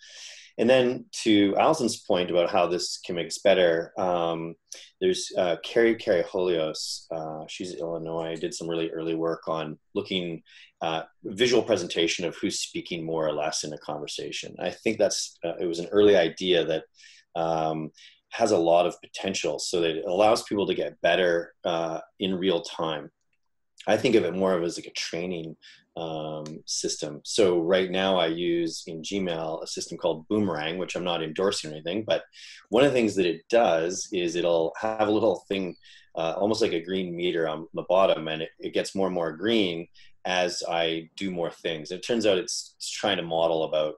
[0.58, 4.56] And then to Alison's point about how this can make us better, um,
[5.00, 7.04] there's uh, Karrie Karahalios.
[7.12, 8.34] Uh, she's in Illinois.
[8.34, 10.42] Did some really early work on looking
[10.80, 14.54] uh, visual presentation of who's speaking more or less in a conversation.
[14.58, 16.84] I think that's uh, it was an early idea that
[17.34, 17.90] um,
[18.30, 22.34] has a lot of potential, so that it allows people to get better uh, in
[22.34, 23.10] real time.
[23.86, 25.56] I think of it more of as like a training
[25.96, 27.20] um, system.
[27.24, 31.70] So right now I use in Gmail a system called Boomerang, which I'm not endorsing
[31.70, 32.22] or anything, but
[32.68, 35.74] one of the things that it does is it'll have a little thing,
[36.16, 39.14] uh, almost like a green meter on the bottom, and it, it gets more and
[39.14, 39.86] more green
[40.24, 41.90] as I do more things.
[41.90, 43.94] It turns out it's, it's trying to model about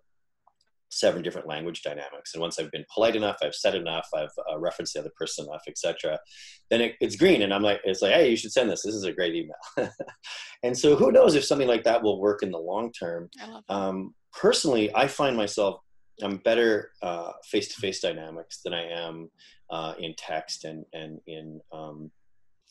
[0.91, 2.35] seven different language dynamics.
[2.35, 5.47] And once I've been polite enough, I've said enough, I've uh, referenced the other person
[5.47, 6.19] enough, etc.,
[6.71, 7.43] then it, it's green.
[7.43, 8.83] And I'm like, it's like, hey, you should send this.
[8.83, 9.91] This is a great email.
[10.63, 13.31] and so who knows if something like that will work in the long term.
[13.69, 15.81] Um, personally, I find myself
[16.23, 19.31] I'm better uh, face-to-face dynamics than I am
[19.71, 22.11] uh, in text and and in um,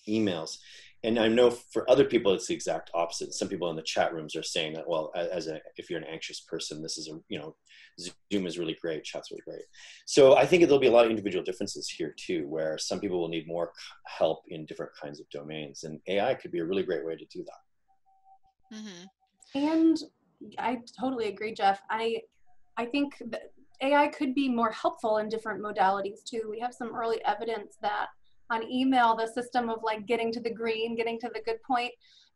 [0.07, 0.57] emails.
[1.03, 3.33] And I know for other people it's the exact opposite.
[3.33, 6.05] Some people in the chat rooms are saying that, well, as a if you're an
[6.05, 7.55] anxious person, this is a you know
[7.99, 9.63] Zoom is really great, chat's really great.
[10.05, 13.19] So I think there'll be a lot of individual differences here too, where some people
[13.19, 13.71] will need more
[14.07, 17.25] help in different kinds of domains, and AI could be a really great way to
[17.25, 18.77] do that.
[18.77, 19.05] hmm
[19.55, 19.97] And
[20.57, 21.81] I totally agree, Jeff.
[21.89, 22.21] I
[22.77, 26.47] I think that AI could be more helpful in different modalities too.
[26.49, 28.07] We have some early evidence that
[28.49, 31.91] on email, the system of like getting to the green, getting to the good point,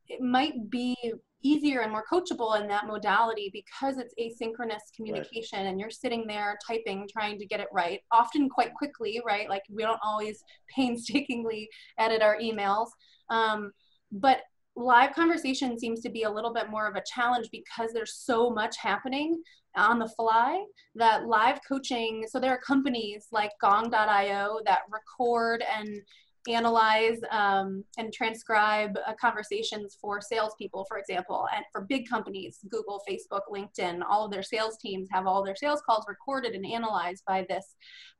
[0.07, 0.95] it might be
[1.43, 6.57] easier and more coachable in that modality because it's asynchronous communication and you're sitting there
[6.65, 9.49] typing, trying to get it right, often quite quickly, right?
[9.49, 10.43] Like we don't always
[10.75, 11.69] painstakingly
[11.99, 12.87] edit our emails.
[13.29, 13.71] Um,
[14.11, 14.41] but
[14.75, 18.49] live conversation seems to be a little bit more of a challenge because there's so
[18.49, 19.41] much happening
[19.75, 20.63] on the fly
[20.95, 26.01] that live coaching so there are companies like gong.io that record and
[26.49, 33.01] analyze um, and transcribe uh, conversations for salespeople, for example, and for big companies, Google,
[33.09, 37.23] Facebook, LinkedIn, all of their sales teams have all their sales calls recorded and analyzed
[37.25, 37.75] by this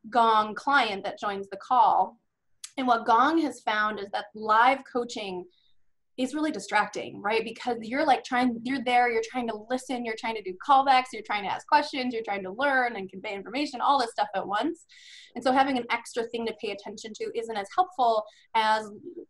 [0.10, 2.18] Gong client that joins the call.
[2.78, 5.46] And what Gong has found is that live coaching
[6.18, 7.44] is really distracting, right?
[7.44, 11.06] Because you're like trying, you're there, you're trying to listen, you're trying to do callbacks,
[11.12, 14.28] you're trying to ask questions, you're trying to learn and convey information, all this stuff
[14.36, 14.86] at once.
[15.36, 18.24] And so having an extra thing to pay attention to isn't as helpful
[18.56, 18.88] as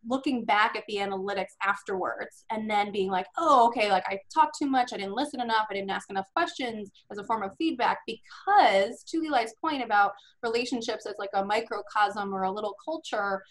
[0.08, 4.58] looking back at the analytics afterwards and then being like, oh, okay, like I talked
[4.60, 7.52] too much, I didn't listen enough, I didn't ask enough questions as a form of
[7.58, 10.12] feedback because to Eli's point about
[10.44, 13.42] relationships as like a microcosm or a little culture,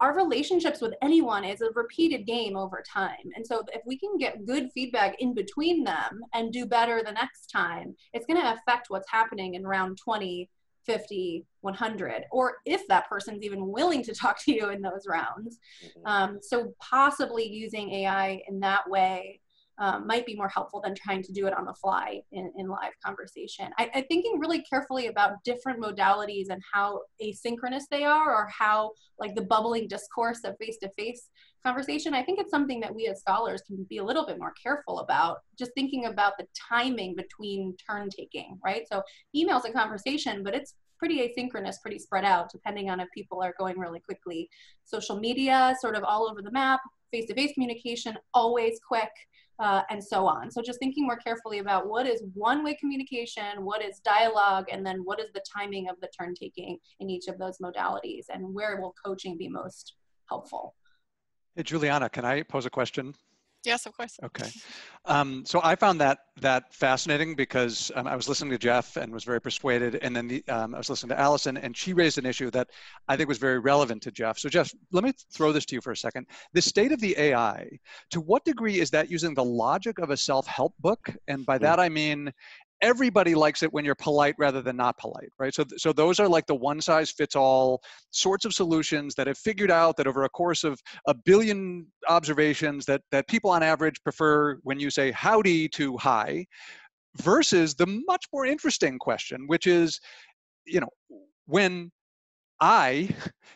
[0.00, 3.32] our relationships with anyone is a repeated game over time.
[3.34, 7.12] And so if we can get good feedback in between them and do better the
[7.12, 10.48] next time, it's going to affect what's happening in round 20,
[10.86, 15.58] 50, 100, or if that person's even willing to talk to you in those rounds.
[16.04, 19.40] Um, so possibly using AI in that way
[19.78, 22.68] um, might be more helpful than trying to do it on the fly in, in
[22.68, 23.70] live conversation.
[23.78, 28.92] I, I thinking really carefully about different modalities and how asynchronous they are or how
[29.18, 31.28] like the bubbling discourse of face-to-face
[31.64, 34.54] conversation, I think it's something that we as scholars can be a little bit more
[34.62, 38.82] careful about, just thinking about the timing between turn taking, right?
[38.90, 39.02] So
[39.34, 43.54] email's a conversation, but it's pretty asynchronous, pretty spread out, depending on if people are
[43.58, 44.48] going really quickly.
[44.84, 49.10] Social media, sort of all over the map, face-to-face communication, always quick,
[49.58, 50.50] uh, and so on.
[50.50, 54.98] So just thinking more carefully about what is one-way communication, what is dialogue, and then
[55.04, 58.80] what is the timing of the turn taking in each of those modalities, and where
[58.80, 59.94] will coaching be most
[60.28, 60.74] helpful?
[61.56, 63.14] Hey, Juliana, can I pose a question?
[63.64, 64.18] Yes, of course.
[64.22, 64.48] Okay.
[65.04, 69.12] Um, so I found that that fascinating because um, I was listening to Jeff and
[69.12, 72.18] was very persuaded, and then the, um, I was listening to Alison, and she raised
[72.18, 72.68] an issue that
[73.08, 74.38] I think was very relevant to Jeff.
[74.38, 76.26] So Jeff, let me throw this to you for a second.
[76.52, 77.68] The state of the AI,
[78.10, 81.10] to what degree is that using the logic of a self-help book?
[81.26, 81.64] And by hmm.
[81.64, 82.32] that I mean
[82.82, 85.54] everybody likes it when you're polite rather than not polite right?
[85.54, 89.38] So so those are like the one size fits all sorts of solutions that have
[89.38, 94.02] figured out that over a course of a billion observations that that people on average
[94.02, 96.46] prefer when you say howdy to hi
[97.16, 100.00] versus the much more interesting question which is
[100.66, 100.88] you know
[101.46, 101.90] when
[102.60, 103.08] I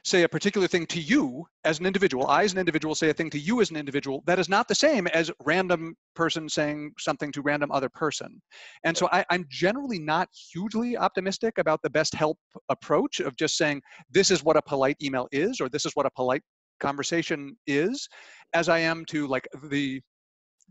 [0.05, 3.15] say a particular thing to you as an individual, I as an individual say a
[3.15, 6.93] thing to you as an individual, that is not the same as random person saying
[6.99, 8.41] something to random other person.
[8.85, 12.39] And so I, am generally not hugely optimistic about the best help
[12.69, 16.07] approach of just saying, this is what a polite email is, or this is what
[16.07, 16.43] a polite
[16.81, 18.09] conversation is,
[18.55, 20.01] as I am to like the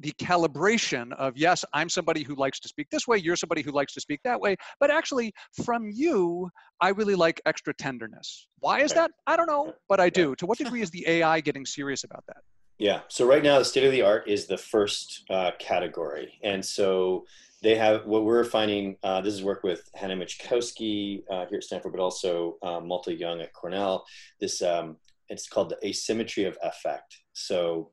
[0.02, 3.72] the calibration of yes i'm somebody who likes to speak this way you're somebody who
[3.72, 5.34] likes to speak that way but actually
[5.64, 6.50] from you
[6.82, 8.48] i really like extra tenderness.
[8.60, 9.12] Why is that?
[9.28, 10.36] I don't know but i do.
[10.36, 12.38] To what degree is the ai getting serious about that?
[12.78, 13.02] Yeah.
[13.10, 16.40] So right now the state of the art is the first uh, category.
[16.44, 17.26] And so
[17.62, 21.64] they have what we're finding uh, this is work with hannah mieczkowski uh, here at
[21.64, 24.06] stanford but also uh, Malte Jung at cornell.
[24.40, 24.98] This um,
[25.30, 27.92] it's called the asymmetry of affect so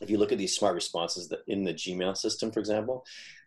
[0.00, 3.04] if you look at these smart responses that in the Gmail system, for example,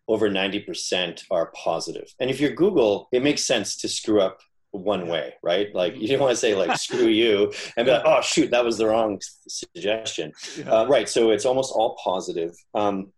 [0.07, 2.13] over 90% are positive.
[2.19, 4.41] And if you're Google, it makes sense to screw up
[4.71, 5.73] one way, right?
[5.73, 8.65] Like you don't want to say like screw you and be like, oh shoot, that
[8.65, 10.33] was the wrong suggestion.
[10.67, 11.07] Uh, right.
[11.07, 12.55] So it's almost all positive.
[12.73, 13.13] Um,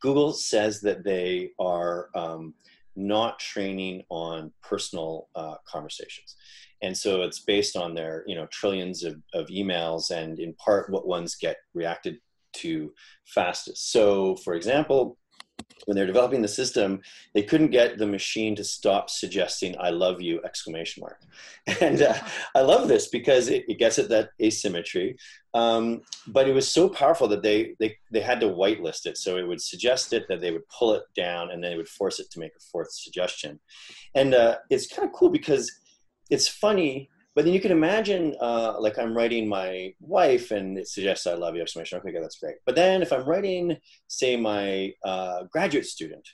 [0.00, 2.54] Google says that they are um,
[2.96, 6.36] not training on personal uh, conversations.
[6.82, 10.90] And so it's based on their, you know, trillions of, of emails and in part
[10.90, 12.18] what ones get reacted
[12.54, 12.92] to
[13.24, 13.92] fastest.
[13.92, 15.18] So, for example,
[15.86, 17.00] when they're developing the system,
[17.34, 21.20] they couldn't get the machine to stop suggesting "I love you!" exclamation mark.
[21.80, 22.14] And uh,
[22.54, 25.16] I love this because it, it, gets at that asymmetry.
[25.54, 29.16] Um, but it was so powerful that they, they they had to whitelist it.
[29.18, 31.88] So it would suggest it, that they would pull it down, and then they would
[31.88, 33.60] force it to make a fourth suggestion.
[34.14, 35.70] And uh, it's kind of cool because
[36.30, 37.08] it's funny
[37.38, 41.34] but then you can imagine, uh, like I'm writing my wife and it suggests I
[41.34, 42.00] love you exclamation.
[42.00, 42.56] Okay, that's great.
[42.66, 43.76] But then if I'm writing,
[44.08, 46.28] say, my uh, graduate student,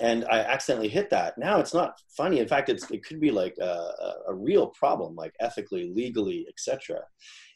[0.00, 2.38] and I accidentally hit that, now it's not funny.
[2.38, 3.90] In fact, it's, it could be like a,
[4.28, 7.00] a real problem, like ethically, legally, etc.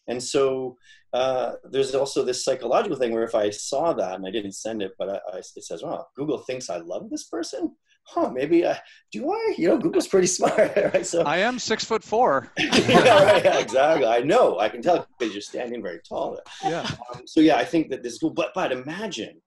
[0.09, 0.77] And so
[1.13, 4.83] uh, there's also this psychological thing where if I saw that and I didn't send
[4.83, 7.77] it, but I, I, it says, "Well, Google thinks I love this person."
[8.07, 8.79] Huh, maybe I
[9.13, 9.55] do I?
[9.57, 11.07] You know, Google's pretty smart, right?
[11.07, 12.51] So I am six foot four.
[12.59, 14.07] yeah, right, yeah, exactly.
[14.07, 14.59] I know.
[14.59, 16.39] I can tell because you're standing very tall.
[16.63, 16.89] Yeah.
[17.13, 18.31] Um, so yeah, I think that this is cool.
[18.31, 19.41] But but imagine,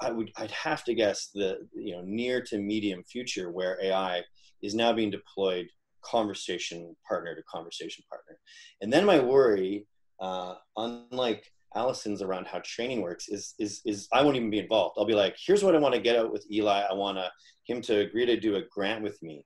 [0.00, 4.22] I would I'd have to guess the you know near to medium future where AI
[4.62, 5.66] is now being deployed
[6.04, 8.38] conversation partner to conversation partner,
[8.80, 9.86] and then my worry,
[10.20, 14.96] uh, unlike Alison's around how training works is is is I won't even be involved.
[14.98, 16.82] I'll be like, here's what I want to get out with Eli.
[16.82, 17.30] I want to
[17.66, 19.44] him to agree to do a grant with me.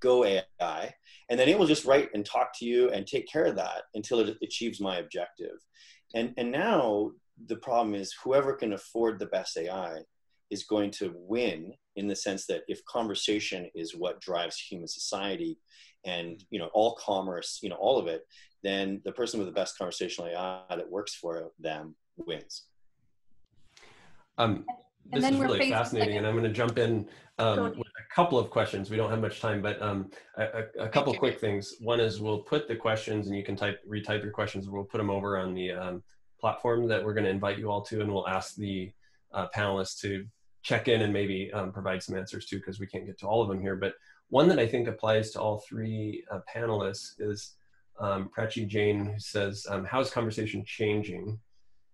[0.00, 0.94] Go AI,
[1.30, 3.82] and then it will just write and talk to you and take care of that
[3.94, 5.56] until it achieves my objective.
[6.14, 7.12] And and now
[7.46, 10.00] the problem is whoever can afford the best AI
[10.50, 15.58] is going to win in the sense that if conversation is what drives human society
[16.04, 18.26] and you know all commerce you know all of it
[18.62, 22.64] then the person with the best conversational ai that works for them wins.
[24.38, 24.64] Um,
[25.10, 28.50] this is really fascinating and i'm going to jump in um, with a couple of
[28.50, 28.90] questions.
[28.90, 31.74] We don't have much time but um, a, a, couple quick things.
[31.80, 34.98] One is we'll put the questions and you can type retype your questions we'll put
[34.98, 36.02] them over on the um,
[36.40, 38.92] platform that we're going to invite you all to and we'll ask the
[39.32, 40.26] uh, panelists to
[40.62, 43.42] check in and maybe um, provide some answers too, because we can't get to all
[43.42, 43.76] of them here.
[43.76, 43.94] But
[44.32, 47.54] one that I think applies to all three uh, panelists is
[48.00, 51.38] um, Prachi Jain, who says, um, "How is conversation changing,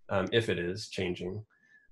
[0.09, 1.43] um, if it is changing,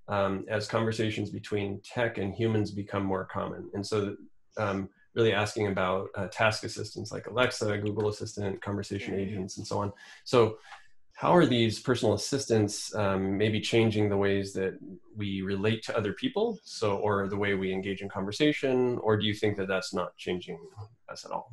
[0.07, 3.69] um, as conversations between tech and humans become more common.
[3.75, 4.17] And so
[4.57, 9.81] um, really asking about uh, task assistants like Alexa, Google Assistant, conversation agents, and so
[9.81, 9.93] on.
[10.23, 10.59] So
[11.17, 14.79] how are these personal assistants um, maybe changing the ways that
[15.17, 19.27] we relate to other people so or the way we engage in conversation or do
[19.27, 20.59] you think that that's not changing
[21.11, 21.51] us at all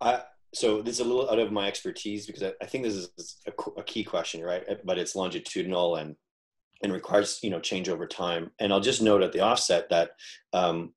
[0.00, 0.22] I,
[0.54, 3.10] so this is a little out of my expertise because I, I think this is
[3.46, 4.64] a, a, key question, right?
[4.84, 6.16] But it's longitudinal and
[6.82, 8.50] and requires you know change over time.
[8.60, 10.10] And I'll just note at the offset that
[10.52, 10.92] um,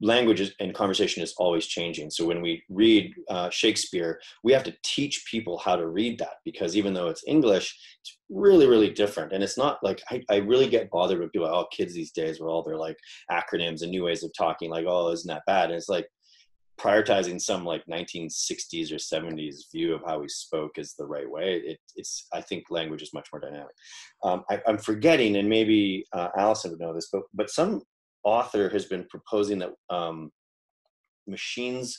[0.00, 2.10] language and conversation is always changing.
[2.10, 6.36] So when we read uh, Shakespeare, we have to teach people how to read that
[6.44, 9.32] because even though it's English, it's really really different.
[9.32, 11.48] And it's not like I, I really get bothered with people.
[11.48, 12.96] Oh, kids these days with all their like
[13.30, 14.70] acronyms and new ways of talking.
[14.70, 15.66] Like, oh, isn't that bad?
[15.66, 16.06] And it's like
[16.78, 21.56] prioritizing some like 1960s or 70s view of how we spoke is the right way.
[21.64, 23.74] It, it's I think language is much more dynamic.
[24.22, 27.82] Um, I, am forgetting, and maybe uh, Alison would know this, but but some
[28.24, 30.30] author has been proposing that um,
[31.26, 31.98] machines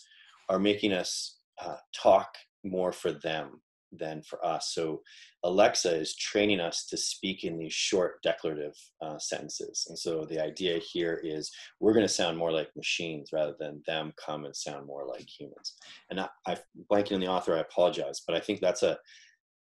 [0.50, 2.30] are making us uh, talk
[2.64, 3.62] more for them
[3.92, 4.72] than for us.
[4.74, 5.02] So
[5.44, 9.86] Alexa is training us to speak in these short declarative uh, sentences.
[9.90, 13.82] And so the idea here is we're going to sound more like machines rather than
[13.88, 15.76] them come and sound more like humans.
[16.10, 16.58] And I, I
[16.92, 18.98] blanking on the author, I apologize, but I think that's a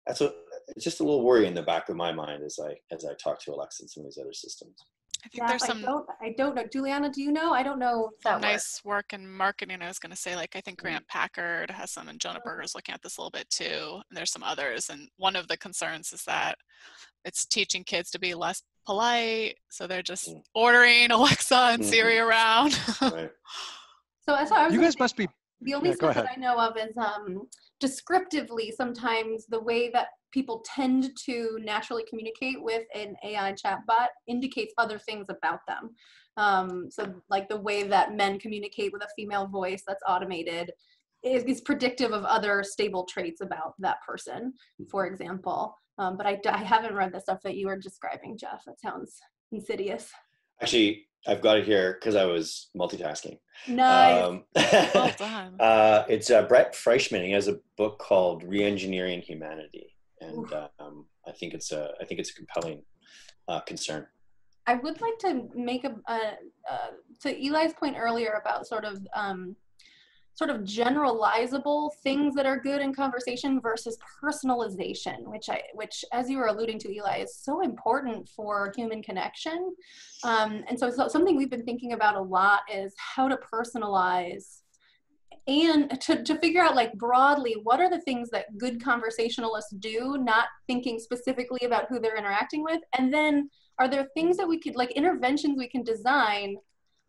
[0.06, 0.32] that's a
[0.70, 3.14] it's just a little worry in the back of my mind as I as I
[3.22, 4.86] talk to Alexa and some of these other systems.
[5.26, 5.80] I think yeah, there's some.
[5.80, 6.64] I don't, I don't know.
[6.72, 7.52] Juliana, do you know?
[7.52, 8.12] I don't know.
[8.24, 9.82] that nice work in marketing.
[9.82, 11.08] I was going to say, like, I think Grant mm.
[11.08, 14.02] Packard has some, and Jonah Berger's looking at this a little bit too.
[14.10, 14.90] And there's some others.
[14.90, 16.56] And one of the concerns is that
[17.26, 19.56] it's teaching kids to be less polite.
[19.70, 20.42] So they're just mm.
[20.54, 21.90] ordering Alexa and mm-hmm.
[21.90, 22.80] Siri around.
[23.02, 23.32] right.
[24.30, 25.26] So as I was you guys must be.
[25.62, 27.48] The only yeah, stuff that I know of is um,
[27.80, 34.74] descriptively sometimes the way that people tend to naturally communicate with an AI chatbot indicates
[34.78, 35.92] other things about them.
[36.38, 40.72] Um, so, like the way that men communicate with a female voice that's automated
[41.24, 44.54] is, is predictive of other stable traits about that person,
[44.92, 45.76] for example.
[45.98, 48.62] Um, but I, I haven't read the stuff that you were describing, Jeff.
[48.68, 49.16] That sounds
[49.52, 50.12] insidious.
[50.62, 53.40] Actually, I've got it here because I was multitasking.
[53.68, 54.24] Nice.
[54.24, 57.26] Um, well uh, it's uh, Brett Frischmann.
[57.26, 62.20] He has a book called Reengineering Humanity and um, I think it's a I think
[62.20, 62.84] it's a compelling
[63.48, 64.08] uh, concern.
[64.66, 66.20] I would like to make a, a
[67.22, 69.56] to Eli's point earlier about sort of um,
[70.38, 76.30] sort of generalizable things that are good in conversation versus personalization, which I which as
[76.30, 79.76] you were alluding to, Eli, is so important for human connection.
[80.24, 84.62] Um, and so, so something we've been thinking about a lot is how to personalize
[85.48, 90.18] and to, to figure out like broadly what are the things that good conversationalists do
[90.20, 94.60] not thinking specifically about who they're interacting with and then are there things that we
[94.60, 96.58] could like interventions we can design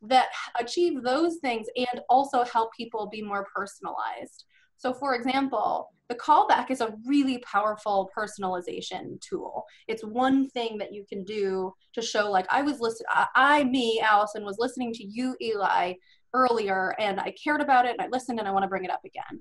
[0.03, 0.29] that
[0.59, 4.45] achieve those things and also help people be more personalized
[4.79, 10.93] so for example the callback is a really powerful personalization tool it's one thing that
[10.93, 15.05] you can do to show like i was listening I, me alison was listening to
[15.05, 15.95] you eli
[16.35, 18.91] earlier and I cared about it and I listened and I want to bring it
[18.91, 19.41] up again.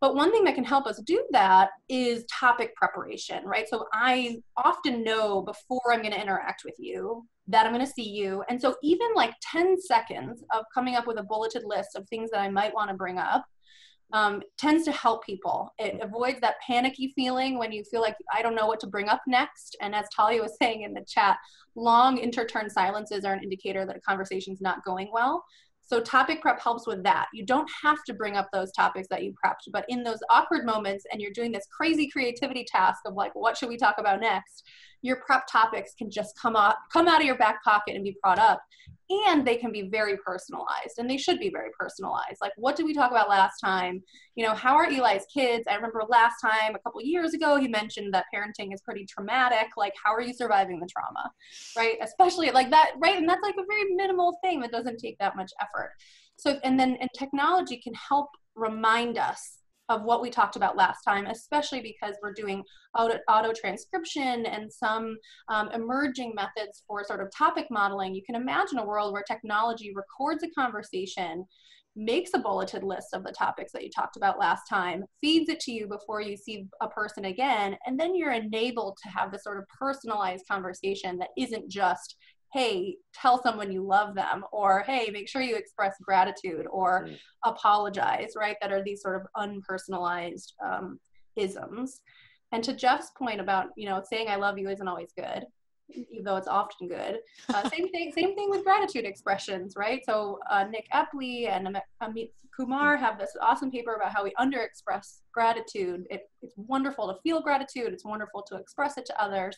[0.00, 3.66] But one thing that can help us do that is topic preparation, right?
[3.68, 7.90] So I often know before I'm going to interact with you that I'm going to
[7.90, 8.42] see you.
[8.48, 12.30] And so even like 10 seconds of coming up with a bulleted list of things
[12.32, 13.44] that I might want to bring up
[14.14, 15.74] um, tends to help people.
[15.78, 19.08] It avoids that panicky feeling when you feel like I don't know what to bring
[19.08, 19.76] up next.
[19.82, 21.36] And as Talia was saying in the chat,
[21.74, 25.44] long interturn silences are an indicator that a conversation is not going well.
[25.86, 27.26] So topic prep helps with that.
[27.34, 30.64] You don't have to bring up those topics that you prepped, but in those awkward
[30.64, 34.20] moments and you're doing this crazy creativity task of like, what should we talk about
[34.20, 34.62] next?
[35.04, 38.16] Your prep topics can just come out, come out of your back pocket and be
[38.22, 38.62] brought up
[39.10, 42.38] and they can be very personalized and they should be very personalized.
[42.40, 44.02] Like what did we talk about last time?
[44.34, 45.66] You know how are eli's kids?
[45.68, 49.68] I remember last time a couple years ago he mentioned that parenting is pretty traumatic.
[49.76, 51.30] Like how are you surviving the trauma?
[51.76, 51.96] Right?
[52.02, 53.18] Especially like that right?
[53.18, 54.60] And that's like a very minimal thing.
[54.60, 55.92] That doesn't take that much effort.
[56.36, 59.58] So and then and technology can help remind us
[59.88, 62.62] of what we talked about last time, especially because we're doing
[62.98, 65.16] auto, auto transcription and some
[65.48, 68.14] um, emerging methods for sort of topic modeling.
[68.14, 71.44] You can imagine a world where technology records a conversation,
[71.96, 75.60] makes a bulleted list of the topics that you talked about last time, feeds it
[75.60, 79.44] to you before you see a person again, and then you're enabled to have this
[79.44, 82.16] sort of personalized conversation that isn't just
[82.54, 87.18] hey, tell someone you love them, or hey, make sure you express gratitude or mm.
[87.44, 88.56] apologize, right?
[88.62, 91.00] That are these sort of unpersonalized um,
[91.34, 92.00] isms.
[92.52, 95.44] And to Jeff's point about, you know, saying I love you isn't always good,
[95.90, 97.18] even though it's often good.
[97.48, 100.02] Uh, same thing, same thing with gratitude expressions, right?
[100.04, 105.20] So uh, Nick Epley and Amit Kumar have this awesome paper about how we underexpress
[105.32, 106.04] gratitude.
[106.10, 107.92] It, it's wonderful to feel gratitude.
[107.92, 109.56] It's wonderful to express it to others.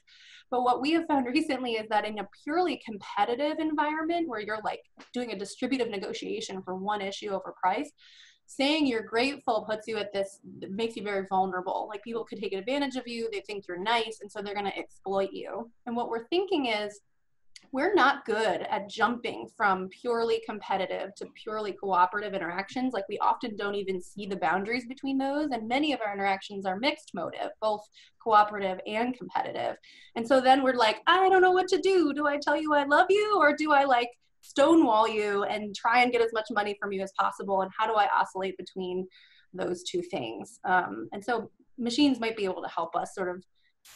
[0.50, 4.62] But what we have found recently is that in a purely competitive environment where you're
[4.64, 4.80] like
[5.12, 7.90] doing a distributive negotiation for one issue over price,
[8.46, 10.40] saying you're grateful puts you at this
[10.70, 11.86] makes you very vulnerable.
[11.88, 14.66] Like people could take advantage of you they think you're nice and so they're going
[14.66, 15.70] to exploit you.
[15.86, 17.00] And what we're thinking is
[17.72, 22.92] we're not good at jumping from purely competitive to purely cooperative interactions.
[22.92, 26.64] Like we often don't even see the boundaries between those and many of our interactions
[26.64, 27.82] are mixed motive both
[28.22, 29.76] cooperative and competitive.
[30.14, 32.12] And so then we're like i don't know what to do.
[32.14, 34.10] Do i tell you i love you or do i like
[34.48, 37.86] stonewall you and try and get as much money from you as possible and how
[37.86, 39.06] do i oscillate between
[39.56, 40.60] those two things?
[40.64, 43.42] Um, and so machines might be able to help us sort of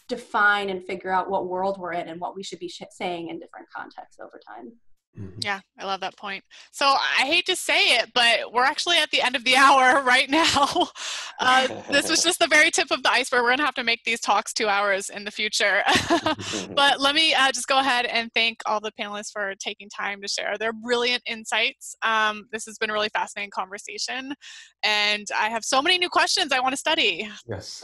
[0.08, 3.28] define and figure out what world we're in and what we should be sh- saying
[3.28, 4.72] in different contexts over time
[5.18, 5.40] Mm-hmm.
[5.40, 6.44] Yeah, I love that point.
[6.70, 10.02] So I hate to say it, but we're actually at the end of the hour
[10.02, 10.88] right now.
[11.42, 13.40] Uh, this was just the very tip of the iceberg.
[13.40, 15.82] We're going to have to make these talks two hours in the future.
[16.76, 20.20] but let me uh, just go ahead and thank all the panelists for taking time
[20.20, 21.96] to share their brilliant insights.
[22.02, 24.34] Um, this has been a really fascinating conversation.
[24.82, 27.30] And I have so many new questions I want to study.
[27.48, 27.82] Yes.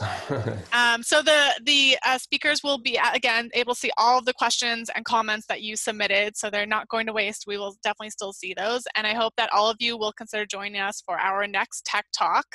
[0.71, 4.33] um, so the, the uh, speakers will be, again, able to see all of the
[4.33, 6.37] questions and comments that you submitted.
[6.37, 8.83] So they're not going to waste, we will definitely still see those.
[8.95, 12.05] And I hope that all of you will consider joining us for our next Tech
[12.15, 12.45] Talk,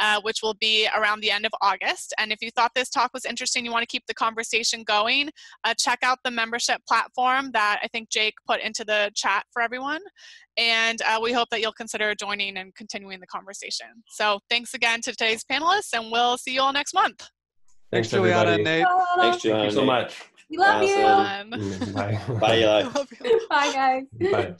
[0.00, 2.14] uh, which will be around the end of August.
[2.18, 5.30] And if you thought this talk was interesting, you want to keep the conversation going,
[5.64, 9.62] uh, check out the membership platform that I think Jake put into the chat for
[9.62, 10.02] everyone.
[10.58, 13.86] And uh, we hope that you'll consider joining and continuing the conversation.
[14.08, 17.20] So thanks again to today's panelists, and we'll see you all next month.
[17.90, 18.86] Thanks, Thanks Juliana and Nate.
[19.18, 19.62] Thanks, Juliana.
[19.62, 20.31] Thank you so much.
[20.52, 21.52] We love awesome.
[21.86, 21.92] you.
[21.94, 22.20] Bye.
[22.38, 22.82] Bye, Eli.
[23.48, 24.04] Bye, guys.
[24.20, 24.54] Bye.